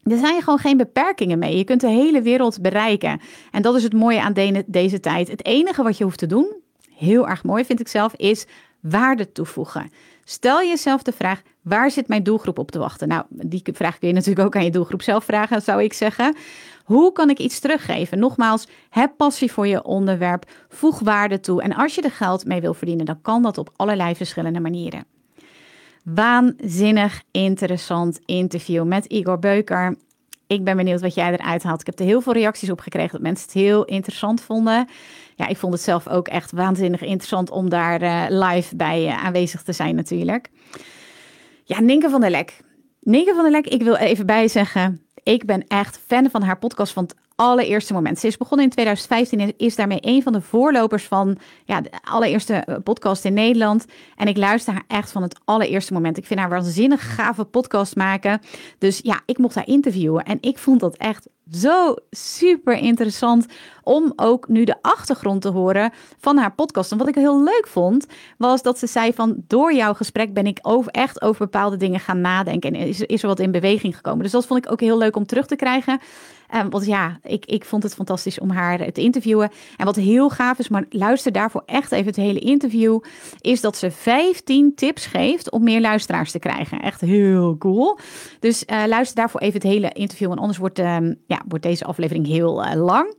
Er 0.04 0.18
zijn 0.18 0.42
gewoon 0.42 0.60
geen 0.60 0.78
beperkingen 0.78 1.40
mee. 1.40 1.58
Je 1.58 1.64
kunt 1.64 1.82
de 1.82 1.88
hele 1.88 2.22
wereld 2.22 2.62
bereiken. 2.62 3.22
En 3.52 3.62
dat 3.62 3.76
is 3.76 3.84
het 3.84 3.94
mooie 3.94 4.22
aan 4.22 4.34
de, 4.34 4.64
deze 4.68 5.00
tijd. 5.00 5.28
Het 5.28 5.46
enige 5.46 5.84
wat 5.84 5.98
je 5.98 6.04
hoeft 6.04 6.18
te 6.18 6.26
doen, 6.26 6.56
heel 6.96 7.28
erg 7.28 7.44
mooi 7.44 7.66
vind 7.66 7.80
ik 7.80 7.88
zelf, 7.88 8.14
is 8.16 8.46
waarde 8.80 9.32
toevoegen. 9.32 9.92
Stel 10.24 10.62
jezelf 10.64 11.02
de 11.02 11.12
vraag: 11.12 11.42
waar 11.62 11.92
zit 11.92 12.08
mijn 12.08 12.24
doelgroep 12.24 12.60
op 12.60 12.72
te 12.72 12.80
wachten? 12.80 13.08
Nou, 13.08 13.24
die 13.30 13.62
vraag 13.74 14.00
kun 14.00 14.08
je 14.08 14.14
natuurlijk 14.20 14.46
ook 14.46 14.56
aan 14.56 14.64
je 14.64 14.72
doelgroep 14.72 15.02
zelf 15.02 15.24
vragen, 15.24 15.62
zou 15.62 15.84
ik 15.84 15.94
zeggen. 15.94 16.36
Hoe 16.84 17.12
kan 17.12 17.30
ik 17.30 17.40
iets 17.40 17.60
teruggeven? 17.60 18.20
Nogmaals, 18.20 18.68
heb 18.90 19.14
passie 19.18 19.52
voor 19.52 19.68
je 19.68 19.84
onderwerp, 19.84 20.52
voeg 20.70 21.00
waarde 21.00 21.40
toe. 21.40 21.62
En 21.62 21.76
als 21.76 21.96
je 21.96 22.02
er 22.02 22.12
geld 22.12 22.46
mee 22.46 22.62
wil 22.62 22.74
verdienen, 22.74 23.06
dan 23.06 23.22
kan 23.22 23.42
dat 23.42 23.58
op 23.58 23.74
allerlei 23.76 24.16
verschillende 24.16 24.60
manieren. 24.60 25.06
Waanzinnig 26.04 27.24
interessant 27.32 28.20
interview 28.26 28.86
met 28.86 29.06
Igor 29.06 29.40
Beuker. 29.40 29.96
Ik 30.48 30.64
ben 30.64 30.78
benieuwd 30.78 31.02
wat 31.02 31.14
jij 31.14 31.32
eruit 31.32 31.64
haalt. 31.64 31.80
Ik 31.80 31.86
heb 31.86 32.00
er 32.00 32.06
heel 32.06 32.22
veel 32.22 32.34
reacties 32.34 32.70
op 32.70 32.80
gekregen 32.80 33.12
dat 33.12 33.22
mensen 33.22 33.46
het 33.46 33.54
heel 33.54 33.86
interessant 33.86 34.42
vonden. 34.42 34.88
Ja, 35.36 35.48
ik 35.48 35.58
vond 35.58 35.74
het 35.74 35.82
zelf 35.82 36.08
ook 36.08 36.28
echt 36.28 36.52
waanzinnig 36.52 37.02
interessant 37.02 37.50
om 37.50 37.70
daar 37.70 38.02
uh, 38.02 38.26
live 38.30 38.76
bij 38.76 39.06
uh, 39.06 39.24
aanwezig 39.26 39.62
te 39.64 39.74
zijn 39.74 39.96
natuurlijk. 39.96 40.50
Ja, 41.64 41.82
Ninke 41.82 42.10
van 42.10 42.22
der 42.22 42.30
Lek. 42.30 42.60
Ninke 43.00 43.34
van 43.34 43.44
der 43.44 43.52
Lek, 43.52 43.68
ik 43.68 43.82
wil 43.82 43.96
even 43.96 44.26
bijzeggen. 44.26 45.02
Ik 45.24 45.46
ben 45.46 45.68
echt 45.68 46.00
fan 46.08 46.30
van 46.30 46.42
haar 46.42 46.58
podcast 46.58 46.94
van 46.94 47.04
het 47.04 47.16
allereerste 47.36 47.94
moment. 47.94 48.20
Ze 48.20 48.28
is 48.28 48.38
begonnen 48.38 48.66
in 48.66 48.72
2015 48.72 49.40
en 49.40 49.54
is 49.58 49.76
daarmee 49.76 49.98
een 50.02 50.24
van 50.24 50.34
de 50.34 50.42
voorlopers 50.42 51.04
van 51.04 51.38
ja, 51.66 51.82
de 51.82 51.90
allereerste 52.04 52.54
eh, 52.54 52.76
podcast 52.84 53.26
in 53.26 53.34
Nederland. 53.34 53.86
En 54.16 54.28
ik 54.28 54.38
luister 54.38 54.74
haar 54.74 54.84
echt 54.88 55.12
van 55.12 55.22
het 55.22 55.40
allereerste 55.46 55.94
moment. 55.94 56.18
Ik 56.18 56.26
vind 56.26 56.40
haar 56.40 56.50
waanzinnig 56.50 57.16
gave 57.16 57.44
podcast 57.44 57.96
maken. 57.96 58.42
Dus 58.78 59.00
ja, 59.04 59.22
ik 59.26 59.38
mocht 59.38 59.56
haar 59.56 59.68
interviewen 59.68 60.24
en 60.24 60.38
ik 60.42 60.58
vond 60.58 60.80
dat 60.80 60.96
echt 60.98 61.28
zo 61.52 61.96
super 62.12 62.78
interessant 62.78 63.46
om 63.84 64.14
ook 64.16 64.48
nu 64.48 64.64
de 64.64 64.76
achtergrond 64.82 65.42
te 65.42 65.50
horen 65.50 65.92
van 66.20 66.38
haar 66.38 66.54
podcast. 66.54 66.92
En 66.92 66.98
wat 66.98 67.08
ik 67.08 67.16
heel 67.16 67.44
leuk 67.44 67.68
vond, 67.68 68.06
was 68.38 68.62
dat 68.62 68.80
ze 68.80 68.88
zei 68.88 69.14
van 69.14 69.36
door 69.48 69.74
jouw 69.74 69.94
gesprek 69.94 70.34
ben 70.34 70.48
ik 70.48 70.60
over, 70.62 70.92
echt 70.92 71.22
over 71.22 71.46
bepaalde 71.46 71.78
dingen 71.78 72.00
gaan 72.00 72.22
nadenken 72.22 72.74
en 72.74 72.88
is, 72.88 73.02
is 73.02 73.22
er 73.22 73.28
wat 73.28 73.40
in 73.40 73.52
beweging 73.52 73.96
gekomen. 73.96 74.24
Dus 74.24 74.32
dat 74.32 74.46
vond 74.46 74.66
ik 74.66 74.72
ook 74.72 74.80
heel 74.80 74.98
leuk 74.98 75.16
om 75.16 75.26
terug 75.26 75.46
te 75.46 75.56
krijgen. 75.56 76.00
Um, 76.56 76.70
want 76.70 76.86
ja, 76.86 77.20
ik, 77.24 77.46
ik 77.46 77.66
vond 77.66 77.84
het 77.84 77.94
fantastisch 77.94 78.40
om 78.40 78.50
haar 78.50 78.92
te 78.92 79.02
interviewen. 79.02 79.52
En 79.78 79.86
wat 79.86 79.96
heel 79.96 80.30
gaaf 80.30 80.60
is, 80.60 80.70
maar 80.70 80.86
luister 80.90 81.32
daarvoor 81.32 81.64
echt 81.66 81.92
even 81.92 82.06
het 82.06 82.16
hele 82.16 82.40
interview, 82.40 83.00
is 83.42 83.62
dat 83.62 83.78
ze 83.78 83.92
15 83.92 84.76
tips 84.76 85.06
geeft 85.06 85.52
om 85.52 85.64
meer 85.64 85.82
luisteraars 85.82 86.32
te 86.32 86.40
krijgen. 86.40 86.82
Echt 86.82 87.02
heel 87.02 87.58
cool. 87.58 88.00
Dus 88.40 88.64
uh, 88.68 88.84
luister 88.88 89.16
daarvoor 89.16 89.40
even 89.40 89.54
het 89.54 89.72
hele 89.72 89.92
interview, 89.92 90.32
en 90.32 90.38
anders 90.38 90.58
wordt, 90.58 90.80
um, 90.80 91.16
ja, 91.28 91.42
wordt 91.48 91.64
deze 91.64 91.86
aflevering 91.86 92.28
heel 92.28 92.66
uh, 92.66 92.74
lang. 92.74 93.16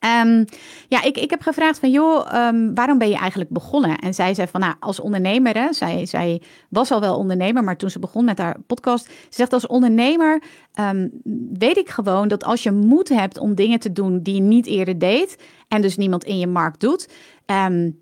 Um, 0.00 0.44
ja, 0.88 1.02
ik, 1.02 1.18
ik 1.18 1.30
heb 1.30 1.42
gevraagd 1.42 1.78
van, 1.78 1.90
joh, 1.90 2.46
um, 2.48 2.74
waarom 2.74 2.98
ben 2.98 3.08
je 3.08 3.16
eigenlijk 3.16 3.50
begonnen? 3.50 3.98
En 3.98 4.14
zij 4.14 4.34
zei 4.34 4.48
van, 4.48 4.60
nou, 4.60 4.74
als 4.80 5.00
ondernemer, 5.00 5.54
hè, 5.54 5.72
zij, 5.72 6.06
zij 6.06 6.42
was 6.68 6.90
al 6.90 7.00
wel 7.00 7.16
ondernemer, 7.16 7.64
maar 7.64 7.76
toen 7.76 7.90
ze 7.90 7.98
begon 7.98 8.24
met 8.24 8.38
haar 8.38 8.56
podcast, 8.66 9.04
ze 9.04 9.12
zegt 9.28 9.52
als 9.52 9.66
ondernemer 9.66 10.42
um, 10.80 11.10
weet 11.58 11.76
ik 11.76 11.88
gewoon 11.88 12.28
dat 12.28 12.44
als 12.44 12.62
je 12.62 12.72
moed 12.72 13.08
hebt 13.08 13.38
om 13.38 13.54
dingen 13.54 13.78
te 13.78 13.92
doen 13.92 14.22
die 14.22 14.34
je 14.34 14.40
niet 14.40 14.66
eerder 14.66 14.98
deed 14.98 15.38
en 15.68 15.82
dus 15.82 15.96
niemand 15.96 16.24
in 16.24 16.38
je 16.38 16.46
markt 16.46 16.80
doet, 16.80 17.08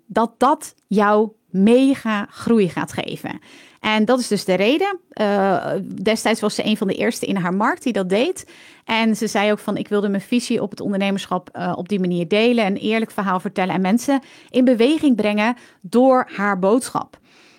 dat 0.07 0.31
dat 0.37 0.75
jou 0.87 1.29
mega 1.49 2.27
groei 2.29 2.69
gaat 2.69 2.93
geven. 2.93 3.39
En 3.85 4.05
dat 4.05 4.19
is 4.19 4.27
dus 4.27 4.45
de 4.45 4.53
reden. 4.53 4.99
Uh, 5.21 5.71
destijds 6.01 6.41
was 6.41 6.55
ze 6.55 6.65
een 6.65 6.77
van 6.77 6.87
de 6.87 6.93
eerste 6.93 7.25
in 7.25 7.35
haar 7.35 7.53
markt 7.53 7.83
die 7.83 7.93
dat 7.93 8.09
deed. 8.09 8.51
En 8.85 9.15
ze 9.15 9.27
zei 9.27 9.51
ook 9.51 9.59
van 9.59 9.77
ik 9.77 9.87
wilde 9.87 10.09
mijn 10.09 10.21
visie 10.21 10.61
op 10.61 10.69
het 10.69 10.79
ondernemerschap 10.79 11.49
uh, 11.53 11.73
op 11.75 11.89
die 11.89 11.99
manier 11.99 12.27
delen. 12.27 12.65
Een 12.65 12.77
eerlijk 12.77 13.11
verhaal 13.11 13.39
vertellen 13.39 13.73
en 13.73 13.81
mensen 13.81 14.21
in 14.49 14.65
beweging 14.65 15.15
brengen 15.15 15.55
door 15.81 16.29
haar 16.35 16.59
boodschap. 16.59 17.17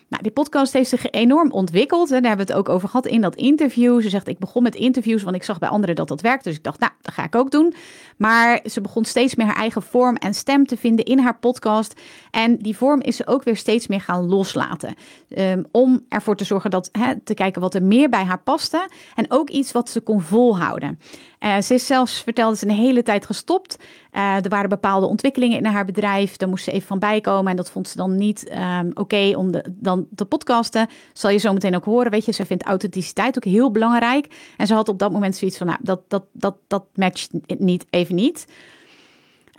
Nou, 0.09 0.23
die 0.23 0.33
podcast 0.33 0.73
heeft 0.73 0.89
zich 0.89 1.11
enorm 1.11 1.51
ontwikkeld. 1.51 2.11
En 2.11 2.21
daar 2.23 2.29
hebben 2.29 2.47
we 2.47 2.53
het 2.53 2.61
ook 2.61 2.75
over 2.75 2.89
gehad 2.89 3.07
in 3.07 3.21
dat 3.21 3.35
interview. 3.35 4.03
Ze 4.03 4.09
zegt, 4.09 4.29
ik 4.29 4.39
begon 4.39 4.63
met 4.63 4.75
interviews, 4.75 5.23
want 5.23 5.37
ik 5.37 5.43
zag 5.43 5.59
bij 5.59 5.69
anderen 5.69 5.95
dat 5.95 6.09
dat 6.09 6.21
werkt. 6.21 6.45
Dus 6.45 6.57
ik 6.57 6.63
dacht, 6.63 6.81
nou, 6.81 6.93
dat 7.03 7.15
ga 7.15 7.25
ik 7.25 7.35
ook 7.35 7.51
doen. 7.51 7.75
Maar 8.17 8.61
ze 8.65 8.81
begon 8.81 9.05
steeds 9.05 9.35
meer 9.35 9.47
haar 9.47 9.57
eigen 9.57 9.83
vorm 9.83 10.17
en 10.17 10.35
stem 10.35 10.67
te 10.67 10.77
vinden 10.77 11.05
in 11.05 11.19
haar 11.19 11.39
podcast. 11.39 12.01
En 12.31 12.57
die 12.57 12.77
vorm 12.77 13.01
is 13.01 13.17
ze 13.17 13.27
ook 13.27 13.43
weer 13.43 13.57
steeds 13.57 13.87
meer 13.87 14.01
gaan 14.01 14.29
loslaten. 14.29 14.95
Um, 15.29 15.67
om 15.71 16.05
ervoor 16.09 16.37
te 16.37 16.45
zorgen 16.45 16.71
dat, 16.71 16.89
hè, 16.93 17.21
te 17.21 17.35
kijken 17.35 17.61
wat 17.61 17.75
er 17.75 17.83
meer 17.83 18.09
bij 18.09 18.25
haar 18.25 18.43
paste. 18.43 18.89
En 19.15 19.27
ook 19.29 19.51
iets 19.51 19.73
wat 19.73 19.91
ze 19.91 20.01
kon 20.01 20.21
volhouden. 20.21 20.99
Uh, 21.41 21.61
ze 21.61 21.75
is 21.75 21.87
zelfs, 21.87 22.23
vertelde 22.23 22.57
ze, 22.57 22.67
een 22.67 22.75
hele 22.75 23.03
tijd 23.03 23.27
gestopt. 23.27 23.79
Uh, 24.13 24.45
er 24.45 24.49
waren 24.49 24.69
bepaalde 24.69 25.07
ontwikkelingen 25.07 25.59
in 25.59 25.65
haar 25.65 25.85
bedrijf. 25.85 26.37
Daar 26.37 26.49
moest 26.49 26.65
ze 26.65 26.71
even 26.71 26.87
van 26.87 26.99
bijkomen. 26.99 27.51
En 27.51 27.57
dat 27.57 27.71
vond 27.71 27.89
ze 27.89 27.97
dan 27.97 28.17
niet 28.17 28.53
um, 28.81 28.91
oké 28.95 29.33
om 29.37 29.53
de, 29.53 29.65
dan 29.69 30.07
te 30.15 30.25
podcasten. 30.25 30.89
Zal 31.13 31.31
je 31.31 31.39
zo 31.39 31.53
meteen 31.53 31.77
ook 31.77 31.85
horen. 31.85 32.11
Weet 32.11 32.25
je, 32.25 32.33
ze 32.33 32.47
vindt 32.47 32.65
authenticiteit 32.65 33.37
ook 33.37 33.45
heel 33.45 33.71
belangrijk. 33.71 34.27
En 34.57 34.67
ze 34.67 34.75
had 34.75 34.89
op 34.89 34.99
dat 34.99 35.13
moment 35.13 35.37
zoiets 35.37 35.59
van, 35.59 35.67
nou, 35.67 35.79
dat, 35.83 36.01
dat, 36.09 36.25
dat, 36.33 36.57
dat 36.67 36.85
matcht 36.95 37.31
niet, 37.59 37.87
even 37.91 38.15
niet. 38.15 38.47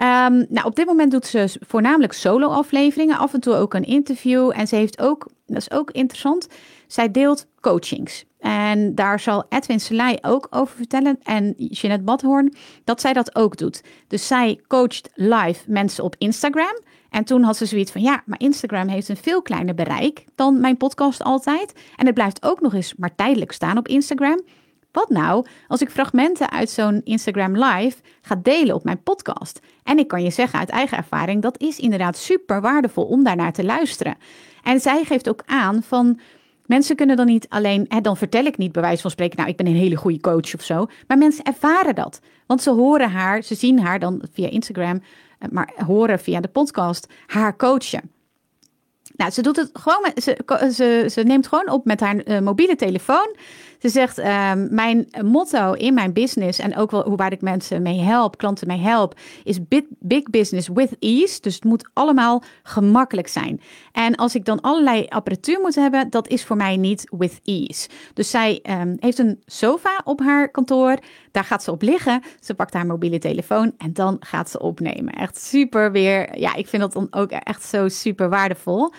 Um, 0.02 0.46
nou, 0.50 0.64
op 0.64 0.76
dit 0.76 0.86
moment 0.86 1.12
doet 1.12 1.26
ze 1.26 1.60
voornamelijk 1.68 2.14
solo-afleveringen, 2.14 3.18
af 3.18 3.34
en 3.34 3.40
toe 3.40 3.54
ook 3.54 3.74
een 3.74 3.86
interview. 3.86 4.52
En 4.56 4.68
ze 4.68 4.76
heeft 4.76 5.02
ook, 5.02 5.28
dat 5.46 5.58
is 5.58 5.72
ook 5.72 5.92
interessant, 5.92 6.48
zij 6.88 7.12
deelt 7.12 7.48
coachings. 7.62 8.26
En 8.40 8.96
daar 8.96 9.20
zal 9.20 9.46
Edwin 9.50 9.80
Selei 9.80 10.18
ook 10.22 10.48
over 10.50 10.76
vertellen 10.76 11.20
en 11.24 11.54
Jeanette 11.58 12.04
Badhoorn 12.04 12.54
dat 12.84 13.02
zij 13.02 13.14
dat 13.14 13.36
ook 13.36 13.58
doet. 13.58 13.84
Dus 14.08 14.28
zij 14.28 14.60
coacht 14.68 15.10
live 15.14 15.64
mensen 15.68 16.04
op 16.04 16.16
Instagram. 16.18 16.80
En 17.10 17.24
toen 17.24 17.44
had 17.44 17.58
ze 17.58 17.66
zoiets 17.66 17.92
van, 17.92 18.02
ja, 18.02 18.24
maar 18.26 18.40
Instagram 18.40 18.88
heeft 18.88 19.10
een 19.10 19.18
veel 19.18 19.42
kleiner 19.42 19.76
bereik 19.76 20.26
dan 20.36 20.60
mijn 20.60 20.78
podcast 20.78 21.24
altijd. 21.24 21.74
En 21.96 22.06
het 22.06 22.16
blijft 22.16 22.46
ook 22.46 22.62
nog 22.62 22.74
eens 22.74 22.94
maar 22.96 23.16
tijdelijk 23.16 23.52
staan 23.52 23.78
op 23.78 23.88
Instagram. 23.88 24.42
Wat 24.92 25.10
nou 25.10 25.46
als 25.68 25.82
ik 25.82 25.90
fragmenten 25.90 26.52
uit 26.52 26.70
zo'n 26.70 27.02
Instagram 27.04 27.64
live 27.64 27.98
ga 28.22 28.36
delen 28.36 28.76
op 28.76 28.84
mijn 28.84 29.04
podcast? 29.04 29.60
En 29.84 29.98
ik 29.98 30.08
kan 30.08 30.24
je 30.24 30.32
zeggen 30.32 30.60
uit 30.60 30.70
eigen 30.70 30.98
ervaring, 30.98 31.42
dat 31.42 31.60
is 31.60 31.80
inderdaad 31.80 32.18
super 32.18 32.62
waardevol 32.62 33.06
om 33.06 33.24
daarnaar 33.24 33.54
te 33.54 33.64
luisteren. 33.64 34.18
En 34.64 34.80
zij 34.80 35.04
geeft 35.04 35.30
ook 35.30 35.44
aan 35.46 35.84
van 35.84 36.20
Mensen 36.68 36.96
kunnen 36.96 37.16
dan 37.16 37.26
niet 37.26 37.46
alleen, 37.50 37.86
hè, 37.88 38.02
dan 38.02 38.18
vertel 38.18 38.46
ik 38.46 38.58
niet 38.58 38.72
bij 38.72 38.82
wijze 38.82 39.02
van 39.02 39.12
spreken, 39.12 39.38
nou 39.38 39.50
ik 39.50 39.58
ben 39.58 39.68
een 39.68 39.76
hele 39.76 39.96
goede 39.96 40.20
coach 40.20 40.56
of 40.56 40.62
zo. 40.62 40.88
Maar 41.08 41.18
mensen 41.18 41.44
ervaren 41.44 41.96
dat. 41.96 42.20
Want 42.46 42.62
ze 42.62 42.70
horen 42.70 43.12
haar, 43.12 43.42
ze 43.42 43.56
zien 43.56 43.80
haar 43.80 44.00
dan 44.00 44.22
via 44.32 44.50
Instagram, 44.50 45.02
eh, 45.40 45.50
maar 45.52 45.74
horen 45.86 46.20
via 46.20 46.40
de 46.40 46.48
podcast 46.48 47.08
haar 47.26 47.56
coachen. 47.56 48.12
Nou, 49.16 49.32
ze 49.32 49.42
doet 49.42 49.56
het 49.56 49.70
gewoon, 49.74 50.12
ze, 50.16 50.38
ze, 50.74 51.08
ze 51.12 51.22
neemt 51.22 51.48
gewoon 51.48 51.70
op 51.70 51.86
met 51.86 52.00
haar 52.00 52.28
uh, 52.28 52.40
mobiele 52.40 52.76
telefoon. 52.76 53.36
Ze 53.80 53.90
zegt, 53.90 54.18
um, 54.18 54.68
mijn 54.74 55.08
motto 55.24 55.74
in 55.74 55.94
mijn 55.94 56.14
business 56.14 56.60
en 56.60 56.76
ook 56.78 56.92
wel 56.92 57.04
hoe 57.04 57.18
waar 57.18 57.32
ik 57.32 57.42
mensen 57.42 57.82
mee 57.82 58.00
help, 58.00 58.38
klanten 58.38 58.68
mee 58.68 58.80
help, 58.80 59.20
is 59.44 59.60
big, 60.00 60.24
business 60.24 60.68
with 60.74 60.96
ease. 61.00 61.42
Dus 61.42 61.56
het 61.56 61.64
moet 61.64 61.90
allemaal 61.94 62.44
gemakkelijk 62.64 63.28
zijn. 63.28 63.62
En 63.92 64.16
als 64.16 64.36
ik 64.36 64.46
dan 64.46 64.62
allerlei 64.62 65.06
apparatuur 65.10 65.60
moet 65.60 65.76
hebben, 65.76 66.10
dat 66.10 66.28
is 66.28 66.46
voor 66.46 66.58
mij 66.58 66.78
niet 66.78 67.08
with 67.18 67.40
ease. 67.44 67.90
Dus 68.14 68.30
zij 68.30 68.60
um, 68.70 68.96
heeft 69.00 69.18
een 69.18 69.42
sofa 69.46 70.02
op 70.04 70.20
haar 70.20 70.52
kantoor. 70.52 70.98
Daar 71.32 71.44
gaat 71.44 71.64
ze 71.64 71.72
op 71.72 71.82
liggen. 71.82 72.22
Ze 72.40 72.54
pakt 72.54 72.74
haar 72.74 72.86
mobiele 72.86 73.20
telefoon 73.20 73.74
en 73.78 73.94
dan 73.94 74.18
gaat 74.20 74.50
ze 74.50 74.60
opnemen. 74.60 75.14
Echt 75.14 75.38
super 75.42 75.92
weer. 75.92 76.40
Ja, 76.40 76.56
ik 76.56 76.68
vind 76.68 76.82
dat 76.82 76.94
dan 76.94 77.08
ook 77.10 77.32
echt 77.32 77.64
zo 77.64 77.88
super 77.88 78.30
waardevol. 78.30 78.94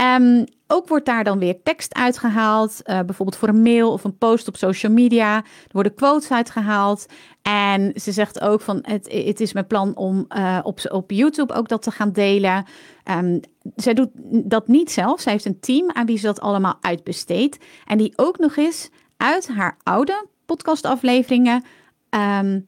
Um, 0.00 0.44
ook 0.66 0.88
wordt 0.88 1.06
daar 1.06 1.24
dan 1.24 1.38
weer 1.38 1.62
tekst 1.62 1.94
uitgehaald, 1.94 2.80
uh, 2.84 3.00
bijvoorbeeld 3.00 3.36
voor 3.36 3.48
een 3.48 3.62
mail 3.62 3.92
of 3.92 4.04
een 4.04 4.18
post 4.18 4.48
op 4.48 4.56
social 4.56 4.92
media. 4.92 5.36
Er 5.36 5.44
worden 5.72 5.94
quotes 5.94 6.30
uitgehaald. 6.30 7.06
En 7.42 7.92
ze 7.94 8.12
zegt 8.12 8.40
ook 8.40 8.60
van 8.60 8.78
het, 8.82 9.12
het 9.12 9.40
is 9.40 9.52
mijn 9.52 9.66
plan 9.66 9.96
om 9.96 10.26
uh, 10.36 10.58
op, 10.62 10.80
op 10.90 11.10
YouTube 11.10 11.54
ook 11.54 11.68
dat 11.68 11.82
te 11.82 11.90
gaan 11.90 12.12
delen. 12.12 12.64
Um, 13.10 13.40
zij 13.76 13.94
doet 13.94 14.10
dat 14.50 14.68
niet 14.68 14.90
zelf. 14.90 15.20
Zij 15.20 15.32
heeft 15.32 15.44
een 15.44 15.60
team 15.60 15.90
aan 15.92 16.06
wie 16.06 16.18
ze 16.18 16.26
dat 16.26 16.40
allemaal 16.40 16.78
uitbesteedt. 16.80 17.58
En 17.86 17.98
die 17.98 18.12
ook 18.16 18.38
nog 18.38 18.56
eens 18.56 18.90
uit 19.16 19.48
haar 19.48 19.76
oude 19.82 20.26
podcastafleveringen 20.46 21.64
um, 22.10 22.67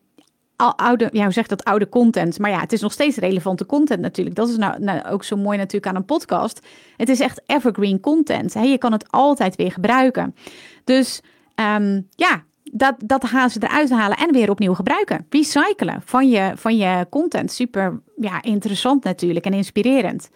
oude, 0.61 1.09
ja, 1.13 1.23
hoe 1.23 1.33
zegt 1.33 1.49
dat, 1.49 1.65
oude 1.65 1.89
content. 1.89 2.39
Maar 2.39 2.51
ja, 2.51 2.61
het 2.61 2.73
is 2.73 2.81
nog 2.81 2.93
steeds 2.93 3.17
relevante 3.17 3.67
content 3.67 4.01
natuurlijk. 4.01 4.37
Dat 4.37 4.49
is 4.49 4.57
nou, 4.57 4.83
nou 4.83 5.05
ook 5.05 5.25
zo 5.25 5.37
mooi 5.37 5.59
natuurlijk 5.59 5.87
aan 5.87 5.97
een 5.97 6.05
podcast. 6.05 6.67
Het 6.97 7.09
is 7.09 7.21
echt 7.21 7.43
evergreen 7.47 8.01
content. 8.01 8.55
Hè? 8.55 8.63
Je 8.63 8.79
kan 8.79 8.93
het 8.93 9.11
altijd 9.11 9.57
weer 9.57 9.73
gebruiken. 9.73 10.35
Dus 10.85 11.21
um, 11.55 12.09
ja, 12.17 12.43
dat, 12.73 12.95
dat 13.05 13.27
gaan 13.27 13.51
ze 13.51 13.63
eruit 13.63 13.91
halen 13.91 14.17
en 14.17 14.33
weer 14.33 14.51
opnieuw 14.51 14.75
gebruiken. 14.75 15.27
Recyclen 15.31 16.03
van 16.05 16.29
je, 16.29 16.53
van 16.55 16.77
je 16.77 17.07
content. 17.11 17.53
Super 17.53 18.01
ja, 18.17 18.43
interessant 18.43 19.05
natuurlijk 19.05 19.45
en 19.47 19.53
inspirerend. 19.53 20.31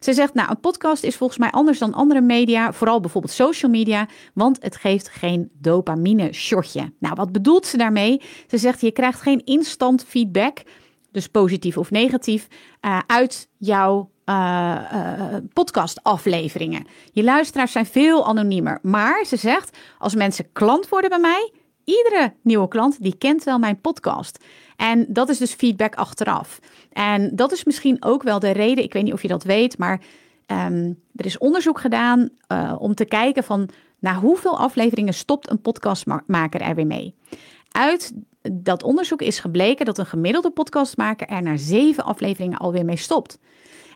Ze 0.00 0.12
zegt, 0.12 0.34
nou, 0.34 0.50
een 0.50 0.60
podcast 0.60 1.04
is 1.04 1.16
volgens 1.16 1.38
mij 1.38 1.50
anders 1.50 1.78
dan 1.78 1.94
andere 1.94 2.20
media, 2.20 2.72
vooral 2.72 3.00
bijvoorbeeld 3.00 3.32
social 3.32 3.70
media, 3.70 4.08
want 4.34 4.62
het 4.62 4.76
geeft 4.76 5.08
geen 5.08 5.50
dopamine-shotje. 5.52 6.92
Nou, 6.98 7.14
wat 7.14 7.32
bedoelt 7.32 7.66
ze 7.66 7.76
daarmee? 7.76 8.22
Ze 8.46 8.58
zegt, 8.58 8.80
je 8.80 8.90
krijgt 8.90 9.20
geen 9.20 9.44
instant 9.44 10.04
feedback, 10.04 10.62
dus 11.12 11.26
positief 11.26 11.76
of 11.76 11.90
negatief, 11.90 12.46
uh, 12.80 12.98
uit 13.06 13.48
jouw 13.56 14.10
uh, 14.24 14.34
uh, 14.92 15.36
podcastafleveringen. 15.52 16.86
Je 17.12 17.24
luisteraars 17.24 17.72
zijn 17.72 17.86
veel 17.86 18.26
anoniemer, 18.26 18.78
maar 18.82 19.24
ze 19.24 19.36
zegt, 19.36 19.78
als 19.98 20.14
mensen 20.14 20.52
klant 20.52 20.88
worden 20.88 21.10
bij 21.10 21.18
mij, 21.18 21.52
iedere 21.84 22.34
nieuwe 22.42 22.68
klant 22.68 23.02
die 23.02 23.16
kent 23.18 23.44
wel 23.44 23.58
mijn 23.58 23.80
podcast. 23.80 24.44
En 24.80 25.06
dat 25.08 25.28
is 25.28 25.38
dus 25.38 25.54
feedback 25.54 25.94
achteraf. 25.94 26.60
En 26.92 27.30
dat 27.36 27.52
is 27.52 27.64
misschien 27.64 28.04
ook 28.04 28.22
wel 28.22 28.38
de 28.38 28.50
reden, 28.50 28.84
ik 28.84 28.92
weet 28.92 29.02
niet 29.02 29.12
of 29.12 29.22
je 29.22 29.28
dat 29.28 29.44
weet, 29.44 29.78
maar 29.78 30.00
um, 30.46 31.00
er 31.14 31.26
is 31.26 31.38
onderzoek 31.38 31.80
gedaan 31.80 32.28
uh, 32.52 32.74
om 32.78 32.94
te 32.94 33.04
kijken 33.04 33.44
van 33.44 33.68
na 33.98 34.14
hoeveel 34.14 34.58
afleveringen 34.58 35.14
stopt 35.14 35.50
een 35.50 35.60
podcastmaker 35.60 36.60
er 36.60 36.74
weer 36.74 36.86
mee. 36.86 37.14
Uit 37.70 38.12
dat 38.52 38.82
onderzoek 38.82 39.22
is 39.22 39.38
gebleken 39.38 39.86
dat 39.86 39.98
een 39.98 40.06
gemiddelde 40.06 40.50
podcastmaker 40.50 41.26
er 41.26 41.42
na 41.42 41.56
zeven 41.56 42.04
afleveringen 42.04 42.58
alweer 42.58 42.84
mee 42.84 42.96
stopt. 42.96 43.38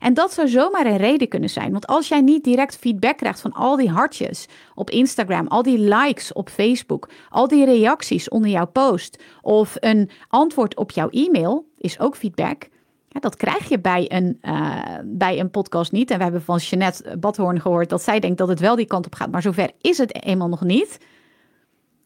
En 0.04 0.14
dat 0.14 0.32
zou 0.32 0.48
zomaar 0.48 0.86
een 0.86 0.96
reden 0.96 1.28
kunnen 1.28 1.50
zijn. 1.50 1.72
Want 1.72 1.86
als 1.86 2.08
jij 2.08 2.20
niet 2.20 2.44
direct 2.44 2.76
feedback 2.76 3.16
krijgt 3.16 3.40
van 3.40 3.52
al 3.52 3.76
die 3.76 3.90
hartjes 3.90 4.46
op 4.74 4.90
Instagram, 4.90 5.46
al 5.46 5.62
die 5.62 5.78
likes 5.78 6.32
op 6.32 6.48
Facebook, 6.48 7.08
al 7.28 7.48
die 7.48 7.64
reacties 7.64 8.28
onder 8.28 8.50
jouw 8.50 8.66
post 8.66 9.22
of 9.42 9.76
een 9.80 10.10
antwoord 10.28 10.76
op 10.76 10.90
jouw 10.90 11.08
e-mail, 11.08 11.66
is 11.78 12.00
ook 12.00 12.16
feedback. 12.16 12.68
Ja, 13.08 13.20
dat 13.20 13.36
krijg 13.36 13.68
je 13.68 13.80
bij 13.80 14.12
een, 14.12 14.38
uh, 14.42 14.82
bij 15.04 15.40
een 15.40 15.50
podcast 15.50 15.92
niet. 15.92 16.10
En 16.10 16.16
we 16.16 16.22
hebben 16.22 16.42
van 16.42 16.58
Jeanette 16.58 17.16
Badhoorn 17.18 17.60
gehoord 17.60 17.88
dat 17.88 18.02
zij 18.02 18.20
denkt 18.20 18.38
dat 18.38 18.48
het 18.48 18.60
wel 18.60 18.76
die 18.76 18.86
kant 18.86 19.06
op 19.06 19.14
gaat. 19.14 19.30
Maar 19.30 19.42
zover 19.42 19.70
is 19.80 19.98
het 19.98 20.24
eenmaal 20.24 20.48
nog 20.48 20.64
niet. 20.64 20.98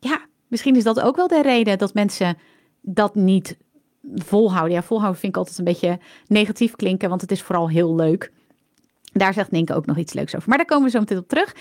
Ja, 0.01 0.21
misschien 0.49 0.77
is 0.77 0.85
dat 0.85 1.01
ook 1.01 1.17
wel 1.17 1.29
de 1.29 1.43
reden 1.43 1.79
dat 1.79 1.95
mensen 1.95 2.37
dat 2.81 3.15
niet 3.15 3.57
volhouden. 4.15 4.75
Ja, 4.75 4.83
volhouden 4.83 5.21
vind 5.21 5.33
ik 5.33 5.39
altijd 5.39 5.59
een 5.59 5.65
beetje 5.65 5.99
negatief 6.27 6.77
klinken, 6.77 7.09
want 7.09 7.21
het 7.21 7.31
is 7.31 7.43
vooral 7.43 7.69
heel 7.69 7.95
leuk. 7.95 8.33
Daar 9.13 9.33
zegt 9.33 9.51
Ninke 9.51 9.75
ook 9.75 9.87
nog 9.87 9.97
iets 9.97 10.13
leuks 10.13 10.37
over. 10.37 10.49
Maar 10.49 10.59
daar 10.59 10.67
komen 10.67 10.85
we 10.85 10.91
zo 10.91 10.99
meteen 10.99 11.19
op 11.19 11.29
terug. 11.29 11.55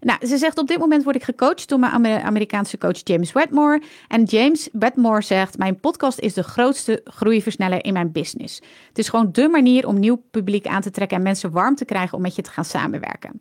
Nou, 0.00 0.26
ze 0.26 0.36
zegt 0.36 0.58
op 0.58 0.68
dit 0.68 0.78
moment 0.78 1.04
word 1.04 1.16
ik 1.16 1.22
gecoacht 1.24 1.68
door 1.68 1.78
mijn 1.78 2.22
Amerikaanse 2.22 2.78
coach 2.78 3.00
James 3.04 3.32
Wedmore. 3.32 3.82
En 4.08 4.24
James 4.24 4.68
Wedmore 4.72 5.22
zegt, 5.22 5.58
mijn 5.58 5.80
podcast 5.80 6.18
is 6.18 6.34
de 6.34 6.42
grootste 6.42 7.00
groeiversneller 7.04 7.84
in 7.84 7.92
mijn 7.92 8.12
business. 8.12 8.62
Het 8.88 8.98
is 8.98 9.08
gewoon 9.08 9.28
de 9.32 9.48
manier 9.48 9.86
om 9.86 9.98
nieuw 9.98 10.22
publiek 10.30 10.66
aan 10.66 10.80
te 10.80 10.90
trekken 10.90 11.16
en 11.16 11.22
mensen 11.22 11.50
warm 11.50 11.74
te 11.74 11.84
krijgen 11.84 12.16
om 12.16 12.22
met 12.22 12.34
je 12.34 12.42
te 12.42 12.50
gaan 12.50 12.64
samenwerken. 12.64 13.40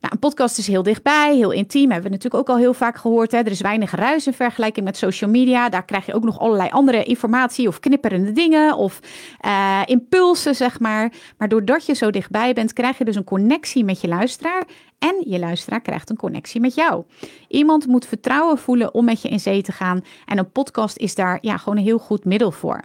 Nou, 0.00 0.12
een 0.12 0.18
podcast 0.18 0.58
is 0.58 0.66
heel 0.66 0.82
dichtbij, 0.82 1.36
heel 1.36 1.50
intiem. 1.50 1.90
Hebben 1.90 2.10
we 2.10 2.16
natuurlijk 2.16 2.42
ook 2.42 2.56
al 2.56 2.62
heel 2.62 2.74
vaak 2.74 2.96
gehoord. 2.96 3.32
Hè? 3.32 3.38
Er 3.38 3.50
is 3.50 3.60
weinig 3.60 3.90
ruis 3.90 4.26
in 4.26 4.32
vergelijking 4.32 4.84
met 4.84 4.96
social 4.96 5.30
media. 5.30 5.68
Daar 5.68 5.84
krijg 5.84 6.06
je 6.06 6.14
ook 6.14 6.24
nog 6.24 6.38
allerlei 6.38 6.68
andere 6.68 7.02
informatie 7.02 7.68
of 7.68 7.80
knipperende 7.80 8.32
dingen 8.32 8.76
of 8.76 9.00
uh, 9.46 9.80
impulsen, 9.84 10.54
zeg 10.54 10.80
maar. 10.80 11.12
Maar 11.38 11.48
doordat 11.48 11.86
je 11.86 11.94
zo 11.94 12.10
dichtbij 12.10 12.52
bent, 12.52 12.72
krijg 12.72 12.98
je 12.98 13.04
dus 13.04 13.16
een 13.16 13.24
connectie 13.24 13.84
met 13.84 14.00
je 14.00 14.08
luisteraar. 14.08 14.64
En 14.98 15.22
je 15.26 15.38
luisteraar 15.38 15.80
krijgt 15.80 16.10
een 16.10 16.16
connectie 16.16 16.60
met 16.60 16.74
jou. 16.74 17.04
Iemand 17.48 17.86
moet 17.86 18.06
vertrouwen 18.06 18.58
voelen 18.58 18.94
om 18.94 19.04
met 19.04 19.22
je 19.22 19.28
in 19.28 19.40
zee 19.40 19.62
te 19.62 19.72
gaan. 19.72 20.04
En 20.26 20.38
een 20.38 20.50
podcast 20.50 20.96
is 20.96 21.14
daar 21.14 21.38
ja, 21.40 21.56
gewoon 21.56 21.78
een 21.78 21.84
heel 21.84 21.98
goed 21.98 22.24
middel 22.24 22.50
voor. 22.50 22.82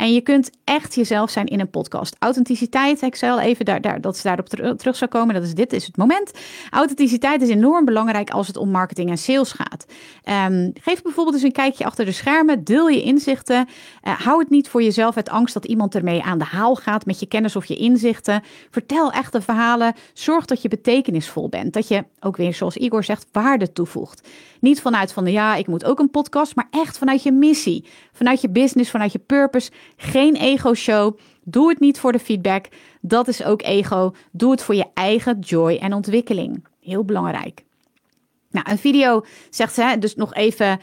En 0.00 0.12
je 0.12 0.20
kunt 0.20 0.50
echt 0.64 0.94
jezelf 0.94 1.30
zijn 1.30 1.46
in 1.46 1.60
een 1.60 1.70
podcast. 1.70 2.16
Authenticiteit, 2.18 3.22
al 3.22 3.40
even, 3.40 3.64
daar, 3.64 3.80
daar, 3.80 4.00
dat 4.00 4.16
ze 4.16 4.22
daarop 4.22 4.48
terug 4.78 4.96
zou 4.96 5.10
komen. 5.10 5.34
Dat 5.34 5.42
is 5.42 5.54
dit 5.54 5.72
is 5.72 5.86
het 5.86 5.96
moment. 5.96 6.32
Authenticiteit 6.70 7.42
is 7.42 7.48
enorm 7.48 7.84
belangrijk 7.84 8.30
als 8.30 8.46
het 8.46 8.56
om 8.56 8.70
marketing 8.70 9.10
en 9.10 9.18
sales 9.18 9.52
gaat. 9.52 9.86
Um, 10.50 10.72
geef 10.80 11.02
bijvoorbeeld 11.02 11.34
eens 11.34 11.44
een 11.44 11.52
kijkje 11.52 11.84
achter 11.84 12.04
de 12.04 12.12
schermen. 12.12 12.64
Deel 12.64 12.88
je 12.88 13.02
inzichten. 13.02 13.68
Uh, 14.04 14.20
hou 14.20 14.38
het 14.38 14.50
niet 14.50 14.68
voor 14.68 14.82
jezelf 14.82 15.16
uit 15.16 15.28
angst 15.28 15.54
dat 15.54 15.64
iemand 15.64 15.94
ermee 15.94 16.22
aan 16.22 16.38
de 16.38 16.44
haal 16.44 16.74
gaat 16.74 17.06
met 17.06 17.20
je 17.20 17.26
kennis 17.26 17.56
of 17.56 17.64
je 17.64 17.76
inzichten. 17.76 18.42
Vertel 18.70 19.12
echte 19.12 19.40
verhalen. 19.40 19.94
Zorg 20.12 20.44
dat 20.44 20.62
je 20.62 20.68
betekenisvol 20.68 21.48
bent. 21.48 21.72
Dat 21.72 21.88
je 21.88 22.04
ook 22.20 22.36
weer, 22.36 22.54
zoals 22.54 22.76
Igor 22.76 23.04
zegt, 23.04 23.26
waarde 23.32 23.72
toevoegt. 23.72 24.28
Niet 24.60 24.80
vanuit 24.80 25.12
van 25.12 25.26
ja, 25.26 25.54
ik 25.54 25.66
moet 25.66 25.84
ook 25.84 25.98
een 25.98 26.10
podcast, 26.10 26.54
maar 26.54 26.68
echt 26.70 26.98
vanuit 26.98 27.22
je 27.22 27.32
missie, 27.32 27.84
vanuit 28.20 28.40
je 28.40 28.48
business, 28.48 28.90
vanuit 28.90 29.12
je 29.12 29.18
purpose. 29.18 29.70
Geen 29.96 30.36
ego-show. 30.36 31.18
Doe 31.44 31.68
het 31.68 31.80
niet 31.80 31.98
voor 31.98 32.12
de 32.12 32.18
feedback. 32.18 32.66
Dat 33.00 33.28
is 33.28 33.44
ook 33.44 33.62
ego. 33.62 34.14
Doe 34.32 34.50
het 34.50 34.62
voor 34.62 34.74
je 34.74 34.86
eigen 34.94 35.38
joy 35.38 35.76
en 35.76 35.92
ontwikkeling. 35.92 36.64
Heel 36.80 37.04
belangrijk. 37.04 37.64
Nou, 38.50 38.70
een 38.70 38.78
video 38.78 39.24
zegt 39.50 39.74
ze, 39.74 39.96
dus 39.98 40.14
nog 40.14 40.34
even 40.34 40.80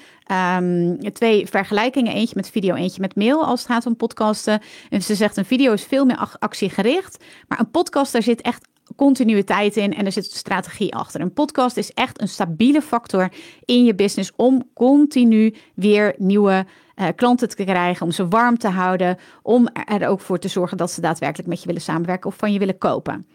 um, 0.57 1.13
twee 1.13 1.47
vergelijkingen. 1.47 2.13
Eentje 2.13 2.35
met 2.35 2.49
video, 2.49 2.75
eentje 2.75 3.01
met 3.01 3.15
mail 3.15 3.45
als 3.45 3.59
het 3.59 3.71
gaat 3.71 3.85
om 3.85 3.95
podcasten. 3.95 4.61
En 4.89 5.01
ze 5.01 5.15
zegt, 5.15 5.37
een 5.37 5.45
video 5.45 5.73
is 5.73 5.83
veel 5.83 6.05
meer 6.05 6.37
actiegericht. 6.39 7.23
Maar 7.47 7.59
een 7.59 7.71
podcast, 7.71 8.11
daar 8.11 8.23
zit 8.23 8.41
echt 8.41 8.67
continuïteit 8.95 9.77
in 9.77 9.93
en 9.93 10.05
er 10.05 10.11
zit 10.11 10.25
strategie 10.25 10.95
achter. 10.95 11.21
Een 11.21 11.33
podcast 11.33 11.77
is 11.77 11.93
echt 11.93 12.21
een 12.21 12.27
stabiele 12.27 12.81
factor 12.81 13.31
in 13.65 13.85
je 13.85 13.95
business 13.95 14.31
om 14.35 14.69
continu 14.73 15.55
weer 15.75 16.15
nieuwe 16.17 16.65
uh, 16.95 17.07
klanten 17.15 17.49
te 17.49 17.63
krijgen, 17.63 18.05
om 18.05 18.11
ze 18.11 18.27
warm 18.27 18.57
te 18.57 18.67
houden, 18.67 19.17
om 19.41 19.67
er 19.67 20.07
ook 20.07 20.21
voor 20.21 20.39
te 20.39 20.47
zorgen 20.47 20.77
dat 20.77 20.91
ze 20.91 21.01
daadwerkelijk 21.01 21.49
met 21.49 21.59
je 21.59 21.67
willen 21.67 21.81
samenwerken 21.81 22.29
of 22.29 22.35
van 22.35 22.53
je 22.53 22.59
willen 22.59 22.77
kopen. 22.77 23.27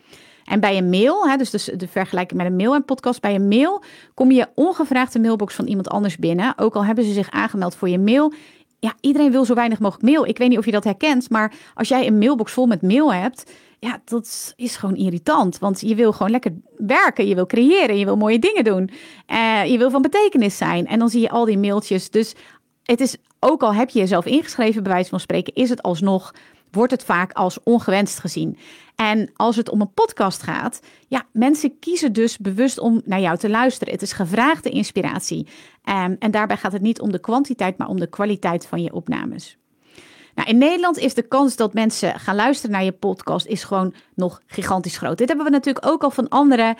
En 0.45 0.61
bij 0.61 0.77
een 0.77 0.91
mail, 0.91 1.29
hè, 1.29 1.37
dus 1.37 1.51
de, 1.51 1.77
de 1.77 1.89
vergelijking 1.89 2.41
met 2.41 2.51
een 2.51 2.57
mail 2.57 2.75
en 2.75 2.85
podcast, 2.85 3.21
bij 3.21 3.35
een 3.35 3.49
mail 3.49 3.83
kom 4.15 4.31
je 4.31 4.49
ongevraagd 4.55 5.13
de 5.13 5.21
mailbox 5.21 5.55
van 5.55 5.67
iemand 5.67 5.89
anders 5.89 6.17
binnen. 6.17 6.59
Ook 6.59 6.75
al 6.75 6.85
hebben 6.85 7.05
ze 7.05 7.13
zich 7.13 7.31
aangemeld 7.31 7.75
voor 7.75 7.89
je 7.89 7.99
mail. 7.99 8.33
Ja, 8.79 8.95
iedereen 9.01 9.31
wil 9.31 9.45
zo 9.45 9.55
weinig 9.55 9.79
mogelijk 9.79 10.05
mail. 10.05 10.27
Ik 10.27 10.39
weet 10.39 10.49
niet 10.49 10.59
of 10.59 10.65
je 10.65 10.71
dat 10.71 10.85
herkent, 10.85 11.31
maar 11.31 11.53
als 11.75 11.89
jij 11.89 12.07
een 12.07 12.19
mailbox 12.19 12.53
vol 12.53 12.67
met 12.67 12.83
mail 12.83 13.15
hebt, 13.15 13.51
ja, 13.85 14.01
dat 14.05 14.53
is 14.57 14.77
gewoon 14.77 14.97
irritant. 14.97 15.59
Want 15.59 15.81
je 15.81 15.95
wil 15.95 16.13
gewoon 16.13 16.31
lekker 16.31 16.53
werken, 16.77 17.27
je 17.27 17.35
wil 17.35 17.47
creëren, 17.47 17.99
je 17.99 18.05
wil 18.05 18.17
mooie 18.17 18.39
dingen 18.39 18.65
doen. 18.65 18.91
Uh, 19.31 19.65
je 19.65 19.79
wil 19.79 19.91
van 19.91 20.03
betekenis 20.03 20.57
zijn. 20.57 20.87
En 20.87 20.99
dan 20.99 21.09
zie 21.09 21.21
je 21.21 21.31
al 21.31 21.45
die 21.45 21.59
mailtjes. 21.59 22.11
Dus 22.11 22.35
het 22.83 23.01
is, 23.01 23.17
ook 23.41 23.63
al 23.63 23.75
heb 23.75 23.91
je 23.91 23.99
jezelf 23.99 24.27
ingeschreven, 24.27 24.83
bij 24.83 24.93
wijze 24.93 25.09
van 25.09 25.21
spreken, 25.21 25.55
is 25.55 25.69
het 25.69 25.83
alsnog, 25.83 26.35
wordt 26.71 26.93
het 26.93 27.05
vaak 27.05 27.33
als 27.33 27.59
ongewenst 27.63 28.19
gezien. 28.19 28.59
En 28.97 29.31
als 29.35 29.57
het 29.57 29.71
om 29.71 29.81
een 29.81 29.93
podcast 29.93 30.43
gaat, 30.43 30.81
ja, 31.09 31.27
mensen 31.33 31.79
kiezen 31.79 32.13
dus 32.13 32.39
bewust 32.39 32.79
om 32.79 33.03
naar 33.05 33.21
jou 33.21 33.39
te 33.39 33.51
luisteren. 33.51 33.93
Het 33.93 34.03
is 34.03 34.13
gevraagde 34.13 34.71
inspiratie. 34.71 35.47
Um, 35.85 36.17
en 36.19 36.31
daarbij 36.31 36.57
gaat 36.57 36.73
het 36.73 36.83
niet 36.83 37.01
om 37.01 37.13
de 37.13 37.21
kwantiteit, 37.21 37.79
maar 37.79 37.89
om 37.89 38.01
de 38.01 38.09
kwaliteit 38.09 38.67
van 38.67 38.83
je 38.83 38.93
opnames. 38.93 39.57
Nou, 40.35 40.49
in 40.49 40.59
Nederland 40.59 40.99
is 40.99 41.15
de 41.15 41.23
kans 41.23 41.57
dat 41.57 41.75
mensen 41.75 42.21
gaan 42.21 42.35
luisteren 42.35 42.71
naar 42.71 42.85
je 42.85 42.93
podcast 42.93 43.47
is 43.47 43.65
gewoon 43.65 43.95
nog 44.15 44.43
gigantisch 44.47 44.97
groot. 44.97 45.19
Dit 45.19 45.29
hebben 45.29 45.47
we 45.47 45.53
natuurlijk 45.53 45.87
ook 45.87 46.03
al 46.03 46.11
van 46.11 46.29
andere 46.29 46.77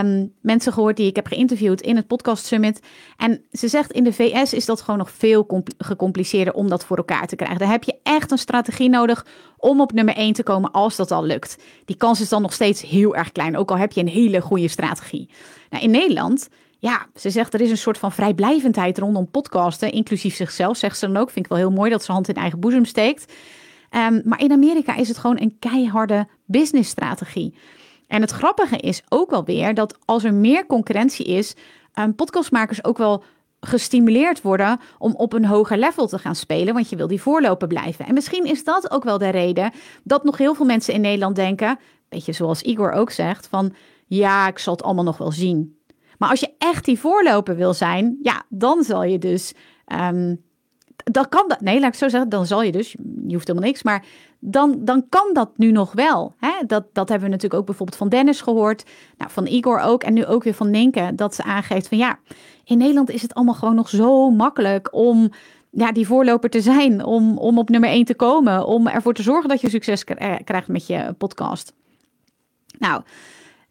um, 0.00 0.32
mensen 0.40 0.72
gehoord 0.72 0.96
die 0.96 1.06
ik 1.06 1.16
heb 1.16 1.26
geïnterviewd 1.26 1.80
in 1.80 1.96
het 1.96 2.06
Podcast 2.06 2.46
Summit. 2.46 2.80
En 3.16 3.44
ze 3.52 3.68
zegt 3.68 3.92
in 3.92 4.04
de 4.04 4.12
VS 4.12 4.52
is 4.52 4.64
dat 4.64 4.80
gewoon 4.80 4.98
nog 4.98 5.10
veel 5.10 5.62
gecompliceerder 5.78 6.54
om 6.54 6.68
dat 6.68 6.84
voor 6.84 6.96
elkaar 6.96 7.26
te 7.26 7.36
krijgen. 7.36 7.58
Daar 7.58 7.70
heb 7.70 7.84
je 7.84 7.98
echt 8.02 8.30
een 8.30 8.38
strategie 8.38 8.88
nodig 8.88 9.26
om 9.56 9.80
op 9.80 9.92
nummer 9.92 10.16
1 10.16 10.32
te 10.32 10.42
komen 10.42 10.70
als 10.70 10.96
dat 10.96 11.10
al 11.10 11.24
lukt. 11.24 11.58
Die 11.84 11.96
kans 11.96 12.20
is 12.20 12.28
dan 12.28 12.42
nog 12.42 12.52
steeds 12.52 12.82
heel 12.82 13.16
erg 13.16 13.32
klein, 13.32 13.56
ook 13.56 13.70
al 13.70 13.78
heb 13.78 13.92
je 13.92 14.00
een 14.00 14.08
hele 14.08 14.40
goede 14.40 14.68
strategie. 14.68 15.28
Nou, 15.70 15.84
in 15.84 15.90
Nederland 15.90 16.48
ja, 16.84 17.06
ze 17.14 17.30
zegt 17.30 17.54
er 17.54 17.60
is 17.60 17.70
een 17.70 17.76
soort 17.76 17.98
van 17.98 18.12
vrijblijvendheid 18.12 18.98
rondom 18.98 19.30
podcasten, 19.30 19.92
inclusief 19.92 20.34
zichzelf, 20.34 20.76
zegt 20.76 20.98
ze 20.98 21.06
dan 21.06 21.16
ook. 21.16 21.30
Vind 21.30 21.44
ik 21.44 21.50
wel 21.50 21.60
heel 21.60 21.70
mooi 21.70 21.90
dat 21.90 22.04
ze 22.04 22.12
hand 22.12 22.28
in 22.28 22.34
eigen 22.34 22.60
boezem 22.60 22.84
steekt. 22.84 23.32
Um, 23.90 24.22
maar 24.24 24.40
in 24.40 24.52
Amerika 24.52 24.96
is 24.96 25.08
het 25.08 25.18
gewoon 25.18 25.40
een 25.40 25.56
keiharde 25.58 26.28
businessstrategie. 26.44 27.54
En 28.06 28.20
het 28.20 28.30
grappige 28.30 28.76
is 28.76 29.02
ook 29.08 29.30
wel 29.30 29.44
weer 29.44 29.74
dat 29.74 29.98
als 30.04 30.24
er 30.24 30.34
meer 30.34 30.66
concurrentie 30.66 31.26
is, 31.26 31.54
um, 31.94 32.14
podcastmakers 32.14 32.84
ook 32.84 32.98
wel 32.98 33.24
gestimuleerd 33.60 34.42
worden 34.42 34.80
om 34.98 35.14
op 35.14 35.32
een 35.32 35.46
hoger 35.46 35.78
level 35.78 36.06
te 36.06 36.18
gaan 36.18 36.36
spelen, 36.36 36.74
want 36.74 36.88
je 36.88 36.96
wil 36.96 37.06
die 37.06 37.22
voorlopen 37.22 37.68
blijven. 37.68 38.06
En 38.06 38.14
misschien 38.14 38.44
is 38.44 38.64
dat 38.64 38.90
ook 38.90 39.04
wel 39.04 39.18
de 39.18 39.28
reden 39.28 39.72
dat 40.02 40.24
nog 40.24 40.38
heel 40.38 40.54
veel 40.54 40.66
mensen 40.66 40.94
in 40.94 41.00
Nederland 41.00 41.36
denken, 41.36 41.78
beetje 42.08 42.32
zoals 42.32 42.62
Igor 42.62 42.92
ook 42.92 43.10
zegt, 43.10 43.46
van 43.46 43.74
ja, 44.06 44.48
ik 44.48 44.58
zal 44.58 44.72
het 44.72 44.82
allemaal 44.82 45.04
nog 45.04 45.18
wel 45.18 45.32
zien. 45.32 45.82
Maar 46.24 46.32
als 46.32 46.42
je 46.42 46.54
echt 46.58 46.84
die 46.84 46.98
voorloper 46.98 47.56
wil 47.56 47.74
zijn, 47.74 48.18
ja, 48.22 48.42
dan 48.48 48.84
zal 48.84 49.04
je 49.04 49.18
dus. 49.18 49.54
Um, 49.92 50.42
dan 50.96 51.28
kan 51.28 51.44
dat. 51.48 51.60
Nee, 51.60 51.80
laat 51.80 51.92
ik 51.92 51.98
zo 51.98 52.08
zeggen. 52.08 52.28
Dan 52.28 52.46
zal 52.46 52.62
je 52.62 52.72
dus. 52.72 52.92
Je 53.26 53.34
hoeft 53.34 53.46
helemaal 53.46 53.68
niks. 53.68 53.82
Maar 53.82 54.04
dan, 54.38 54.84
dan 54.84 55.08
kan 55.08 55.30
dat 55.32 55.50
nu 55.56 55.72
nog 55.72 55.92
wel. 55.92 56.34
Hè? 56.38 56.52
Dat, 56.66 56.84
dat 56.92 57.08
hebben 57.08 57.28
we 57.28 57.34
natuurlijk 57.34 57.60
ook 57.60 57.66
bijvoorbeeld 57.66 57.98
van 57.98 58.08
Dennis 58.08 58.40
gehoord. 58.40 58.84
Nou, 59.16 59.30
van 59.30 59.46
Igor 59.46 59.80
ook. 59.80 60.02
En 60.02 60.12
nu 60.12 60.26
ook 60.26 60.44
weer 60.44 60.54
van 60.54 60.70
Ninke. 60.70 61.12
Dat 61.14 61.34
ze 61.34 61.42
aangeeft 61.42 61.88
van 61.88 61.98
ja. 61.98 62.18
In 62.64 62.78
Nederland 62.78 63.10
is 63.10 63.22
het 63.22 63.34
allemaal 63.34 63.54
gewoon 63.54 63.74
nog 63.74 63.88
zo 63.88 64.30
makkelijk 64.30 64.94
om 64.94 65.30
ja, 65.70 65.92
die 65.92 66.06
voorloper 66.06 66.50
te 66.50 66.60
zijn. 66.60 67.04
Om, 67.04 67.38
om 67.38 67.58
op 67.58 67.68
nummer 67.68 67.90
1 67.90 68.04
te 68.04 68.14
komen. 68.14 68.66
Om 68.66 68.88
ervoor 68.88 69.14
te 69.14 69.22
zorgen 69.22 69.48
dat 69.48 69.60
je 69.60 69.70
succes 69.70 70.04
krijgt 70.44 70.68
met 70.68 70.86
je 70.86 71.14
podcast. 71.18 71.72
Nou, 72.78 73.02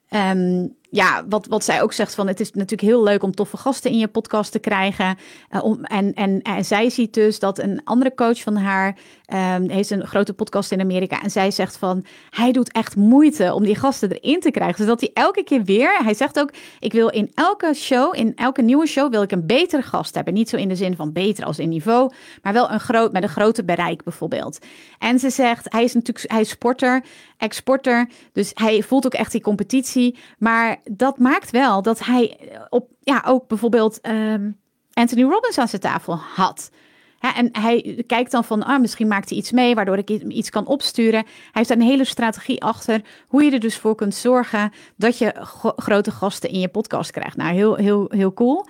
um, 0.09 0.75
ja, 0.93 1.23
wat, 1.29 1.47
wat 1.47 1.63
zij 1.63 1.81
ook 1.81 1.93
zegt 1.93 2.15
van 2.15 2.27
het 2.27 2.39
is 2.39 2.51
natuurlijk 2.51 2.81
heel 2.81 3.03
leuk 3.03 3.23
om 3.23 3.35
toffe 3.35 3.57
gasten 3.57 3.91
in 3.91 3.97
je 3.97 4.07
podcast 4.07 4.51
te 4.51 4.59
krijgen. 4.59 5.17
Uh, 5.51 5.63
om, 5.63 5.83
en, 5.83 6.13
en, 6.13 6.41
en 6.41 6.65
zij 6.65 6.89
ziet 6.89 7.13
dus 7.13 7.39
dat 7.39 7.59
een 7.59 7.81
andere 7.83 8.13
coach 8.15 8.41
van 8.41 8.55
haar 8.55 8.97
um, 9.33 9.69
heeft 9.69 9.89
een 9.89 10.07
grote 10.07 10.33
podcast 10.33 10.71
in 10.71 10.79
Amerika. 10.79 11.21
En 11.21 11.31
zij 11.31 11.51
zegt 11.51 11.77
van 11.77 12.05
hij 12.29 12.51
doet 12.51 12.71
echt 12.71 12.95
moeite 12.95 13.53
om 13.53 13.63
die 13.63 13.75
gasten 13.75 14.11
erin 14.11 14.39
te 14.39 14.51
krijgen. 14.51 14.77
Dus 14.77 14.85
dat 14.85 14.99
hij 14.99 15.09
elke 15.13 15.43
keer 15.43 15.63
weer, 15.63 16.03
hij 16.03 16.13
zegt 16.13 16.39
ook, 16.39 16.53
ik 16.79 16.93
wil 16.93 17.09
in 17.09 17.31
elke 17.33 17.73
show, 17.73 18.17
in 18.17 18.35
elke 18.35 18.61
nieuwe 18.61 18.87
show 18.87 19.11
wil 19.11 19.21
ik 19.21 19.31
een 19.31 19.45
betere 19.45 19.81
gast 19.81 20.15
hebben. 20.15 20.33
Niet 20.33 20.49
zo 20.49 20.57
in 20.57 20.67
de 20.67 20.75
zin 20.75 20.95
van 20.95 21.11
beter 21.11 21.45
als 21.45 21.59
in 21.59 21.69
niveau, 21.69 22.11
maar 22.41 22.53
wel 22.53 22.71
een 22.71 22.79
groot, 22.79 23.11
met 23.11 23.23
een 23.23 23.29
grote 23.29 23.63
bereik 23.63 24.03
bijvoorbeeld. 24.03 24.59
En 24.99 25.19
ze 25.19 25.29
zegt, 25.29 25.65
hij 25.71 25.83
is 25.83 25.93
natuurlijk, 25.93 26.31
hij 26.31 26.41
is 26.41 26.49
sporter, 26.49 27.03
exporter, 27.37 28.09
dus 28.33 28.51
hij 28.53 28.83
voelt 28.83 29.05
ook 29.05 29.13
echt 29.13 29.31
die 29.31 29.41
competitie. 29.41 30.17
Maar 30.37 30.77
dat 30.91 31.17
maakt 31.17 31.51
wel 31.51 31.81
dat 31.81 32.05
hij 32.05 32.37
op, 32.69 32.89
ja, 32.99 33.23
ook 33.25 33.47
bijvoorbeeld 33.47 33.99
um, 34.07 34.59
Anthony 34.93 35.23
Robbins 35.23 35.57
aan 35.57 35.67
zijn 35.67 35.81
tafel 35.81 36.15
had. 36.15 36.71
en 37.19 37.49
hij 37.51 38.03
kijkt 38.07 38.31
dan 38.31 38.43
van, 38.43 38.63
ah, 38.63 38.79
misschien 38.79 39.07
maakt 39.07 39.29
hij 39.29 39.37
iets 39.37 39.51
mee, 39.51 39.75
waardoor 39.75 39.97
ik 39.97 40.09
iets 40.09 40.49
kan 40.49 40.67
opsturen. 40.67 41.23
Hij 41.23 41.51
heeft 41.51 41.69
een 41.69 41.81
hele 41.81 42.05
strategie 42.05 42.63
achter 42.63 43.01
hoe 43.27 43.43
je 43.43 43.51
er 43.51 43.59
dus 43.59 43.77
voor 43.77 43.95
kunt 43.95 44.15
zorgen 44.15 44.71
dat 44.95 45.17
je 45.17 45.33
grote 45.75 46.11
gasten 46.11 46.49
in 46.49 46.59
je 46.59 46.67
podcast 46.67 47.11
krijgt. 47.11 47.37
Nou, 47.37 47.53
heel, 47.53 47.75
heel, 47.75 48.05
heel 48.09 48.33
cool. 48.33 48.65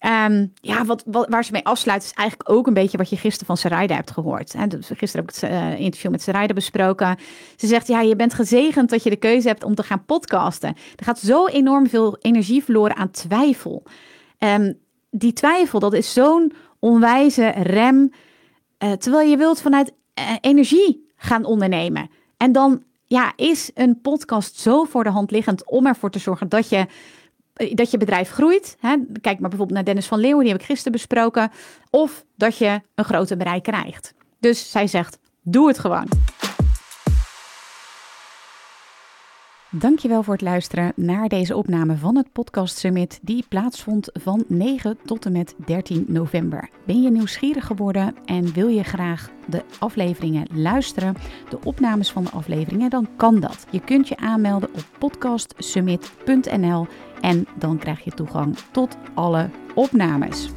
Um, 0.00 0.52
ja, 0.60 0.84
wat, 0.84 1.04
waar 1.06 1.44
ze 1.44 1.52
mee 1.52 1.64
afsluit 1.64 2.02
is 2.02 2.12
eigenlijk 2.12 2.50
ook 2.50 2.66
een 2.66 2.74
beetje 2.74 2.96
wat 2.96 3.10
je 3.10 3.16
gisteren 3.16 3.46
van 3.46 3.56
Sarayda 3.56 3.94
hebt 3.94 4.10
gehoord. 4.10 4.52
Hè? 4.52 4.66
Gisteren 4.80 5.26
heb 5.26 5.34
het 5.34 5.42
uh, 5.42 5.80
interview 5.80 6.10
met 6.10 6.22
Sarayda 6.22 6.54
besproken. 6.54 7.16
Ze 7.56 7.66
zegt, 7.66 7.86
ja, 7.86 8.00
je 8.00 8.16
bent 8.16 8.34
gezegend 8.34 8.90
dat 8.90 9.02
je 9.02 9.10
de 9.10 9.16
keuze 9.16 9.48
hebt 9.48 9.64
om 9.64 9.74
te 9.74 9.82
gaan 9.82 10.04
podcasten. 10.04 10.76
Er 10.96 11.04
gaat 11.04 11.18
zo 11.18 11.46
enorm 11.46 11.88
veel 11.88 12.16
energie 12.20 12.64
verloren 12.64 12.96
aan 12.96 13.10
twijfel. 13.10 13.82
Um, 14.38 14.78
die 15.10 15.32
twijfel, 15.32 15.78
dat 15.78 15.92
is 15.92 16.12
zo'n 16.12 16.52
onwijze 16.78 17.48
rem. 17.48 18.12
Uh, 18.78 18.92
terwijl 18.92 19.28
je 19.28 19.36
wilt 19.36 19.60
vanuit 19.60 19.92
uh, 20.18 20.24
energie 20.40 21.06
gaan 21.16 21.44
ondernemen. 21.44 22.10
En 22.36 22.52
dan 22.52 22.82
ja, 23.06 23.32
is 23.36 23.70
een 23.74 24.00
podcast 24.00 24.58
zo 24.58 24.84
voor 24.84 25.04
de 25.04 25.10
hand 25.10 25.30
liggend 25.30 25.66
om 25.66 25.86
ervoor 25.86 26.10
te 26.10 26.18
zorgen 26.18 26.48
dat 26.48 26.68
je 26.68 26.76
eh, 26.76 26.86
dat 27.74 27.90
je 27.90 27.98
bedrijf 27.98 28.30
groeit. 28.30 28.76
Hè? 28.80 28.96
Kijk 29.20 29.38
maar 29.38 29.48
bijvoorbeeld 29.48 29.70
naar 29.70 29.84
Dennis 29.84 30.06
van 30.06 30.18
Leeuwen, 30.18 30.40
die 30.40 30.52
heb 30.52 30.60
ik 30.60 30.66
gisteren 30.66 30.92
besproken. 30.92 31.50
Of 31.90 32.24
dat 32.36 32.58
je 32.58 32.80
een 32.94 33.04
groter 33.04 33.36
bereik 33.36 33.62
krijgt. 33.62 34.14
Dus 34.40 34.70
zij 34.70 34.86
zegt, 34.86 35.18
doe 35.42 35.68
het 35.68 35.78
gewoon. 35.78 36.08
Dankjewel 39.70 40.22
voor 40.22 40.32
het 40.32 40.42
luisteren 40.42 40.92
naar 40.96 41.28
deze 41.28 41.56
opname 41.56 41.96
van 41.96 42.16
het 42.16 42.32
Podcast 42.32 42.78
Summit 42.78 43.18
die 43.22 43.44
plaatsvond 43.48 44.10
van 44.12 44.44
9 44.46 44.98
tot 45.04 45.26
en 45.26 45.32
met 45.32 45.54
13 45.66 46.04
november. 46.08 46.70
Ben 46.86 47.02
je 47.02 47.10
nieuwsgierig 47.10 47.66
geworden 47.66 48.14
en 48.24 48.52
wil 48.52 48.68
je 48.68 48.82
graag 48.82 49.30
de 49.46 49.62
afleveringen 49.78 50.46
luisteren, 50.52 51.14
de 51.48 51.58
opnames 51.64 52.10
van 52.10 52.24
de 52.24 52.30
afleveringen, 52.30 52.90
dan 52.90 53.08
kan 53.16 53.40
dat. 53.40 53.66
Je 53.70 53.80
kunt 53.80 54.08
je 54.08 54.16
aanmelden 54.16 54.68
op 54.74 54.84
podcastsummit.nl 54.98 56.86
en 57.20 57.46
dan 57.54 57.78
krijg 57.78 58.04
je 58.04 58.10
toegang 58.10 58.56
tot 58.70 58.96
alle 59.14 59.50
opnames. 59.74 60.50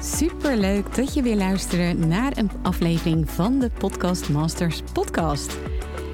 Superleuk 0.00 0.94
dat 0.94 1.14
je 1.14 1.22
weer 1.22 1.36
luistert 1.36 2.06
naar 2.06 2.36
een 2.36 2.50
aflevering 2.62 3.30
van 3.30 3.58
de 3.58 3.70
Podcast 3.78 4.28
Masters 4.28 4.82
podcast. 4.92 5.58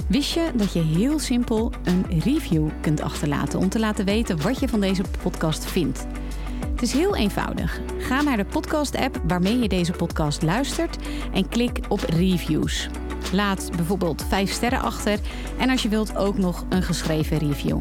Wist 0.08 0.34
je 0.34 0.50
dat 0.54 0.72
je 0.72 0.80
heel 0.80 1.18
simpel 1.18 1.72
een 1.84 2.20
review 2.20 2.68
kunt 2.80 3.00
achterlaten 3.00 3.58
om 3.58 3.68
te 3.68 3.78
laten 3.78 4.04
weten 4.04 4.42
wat 4.42 4.58
je 4.58 4.68
van 4.68 4.80
deze 4.80 5.02
podcast 5.22 5.64
vindt? 5.64 6.06
Het 6.78 6.86
is 6.86 6.92
heel 6.92 7.16
eenvoudig. 7.16 7.80
Ga 7.98 8.22
naar 8.22 8.36
de 8.36 8.44
podcast-app 8.44 9.20
waarmee 9.26 9.58
je 9.58 9.68
deze 9.68 9.92
podcast 9.92 10.42
luistert 10.42 10.96
en 11.32 11.48
klik 11.48 11.80
op 11.88 12.00
reviews. 12.00 12.88
Laat 13.32 13.70
bijvoorbeeld 13.76 14.24
5 14.28 14.50
sterren 14.50 14.80
achter 14.80 15.18
en 15.58 15.70
als 15.70 15.82
je 15.82 15.88
wilt 15.88 16.16
ook 16.16 16.38
nog 16.38 16.64
een 16.68 16.82
geschreven 16.82 17.38
review. 17.38 17.80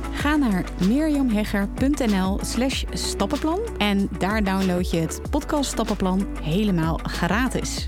Ga 0.11 0.35
naar 0.35 0.63
mirjamhegger.nl 0.87 2.39
slash 2.41 2.83
stappenplan 2.91 3.59
en 3.77 4.09
daar 4.17 4.43
download 4.43 4.91
je 4.91 4.97
het 4.97 5.21
podcast 5.29 5.71
stappenplan 5.71 6.27
helemaal 6.41 6.99
gratis. 7.03 7.87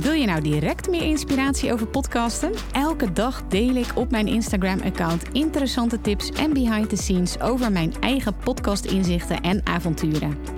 Wil 0.00 0.12
je 0.12 0.26
nou 0.26 0.40
direct 0.40 0.88
meer 0.88 1.02
inspiratie 1.02 1.72
over 1.72 1.86
podcasten? 1.86 2.52
Elke 2.72 3.12
dag 3.12 3.42
deel 3.48 3.74
ik 3.74 3.92
op 3.94 4.10
mijn 4.10 4.26
Instagram-account 4.26 5.22
interessante 5.32 6.00
tips 6.00 6.30
en 6.30 6.52
behind 6.52 6.88
the 6.88 6.96
scenes 6.96 7.40
over 7.40 7.72
mijn 7.72 7.92
eigen 8.00 8.36
podcast-inzichten 8.36 9.40
en 9.40 9.60
avonturen. 9.66 10.57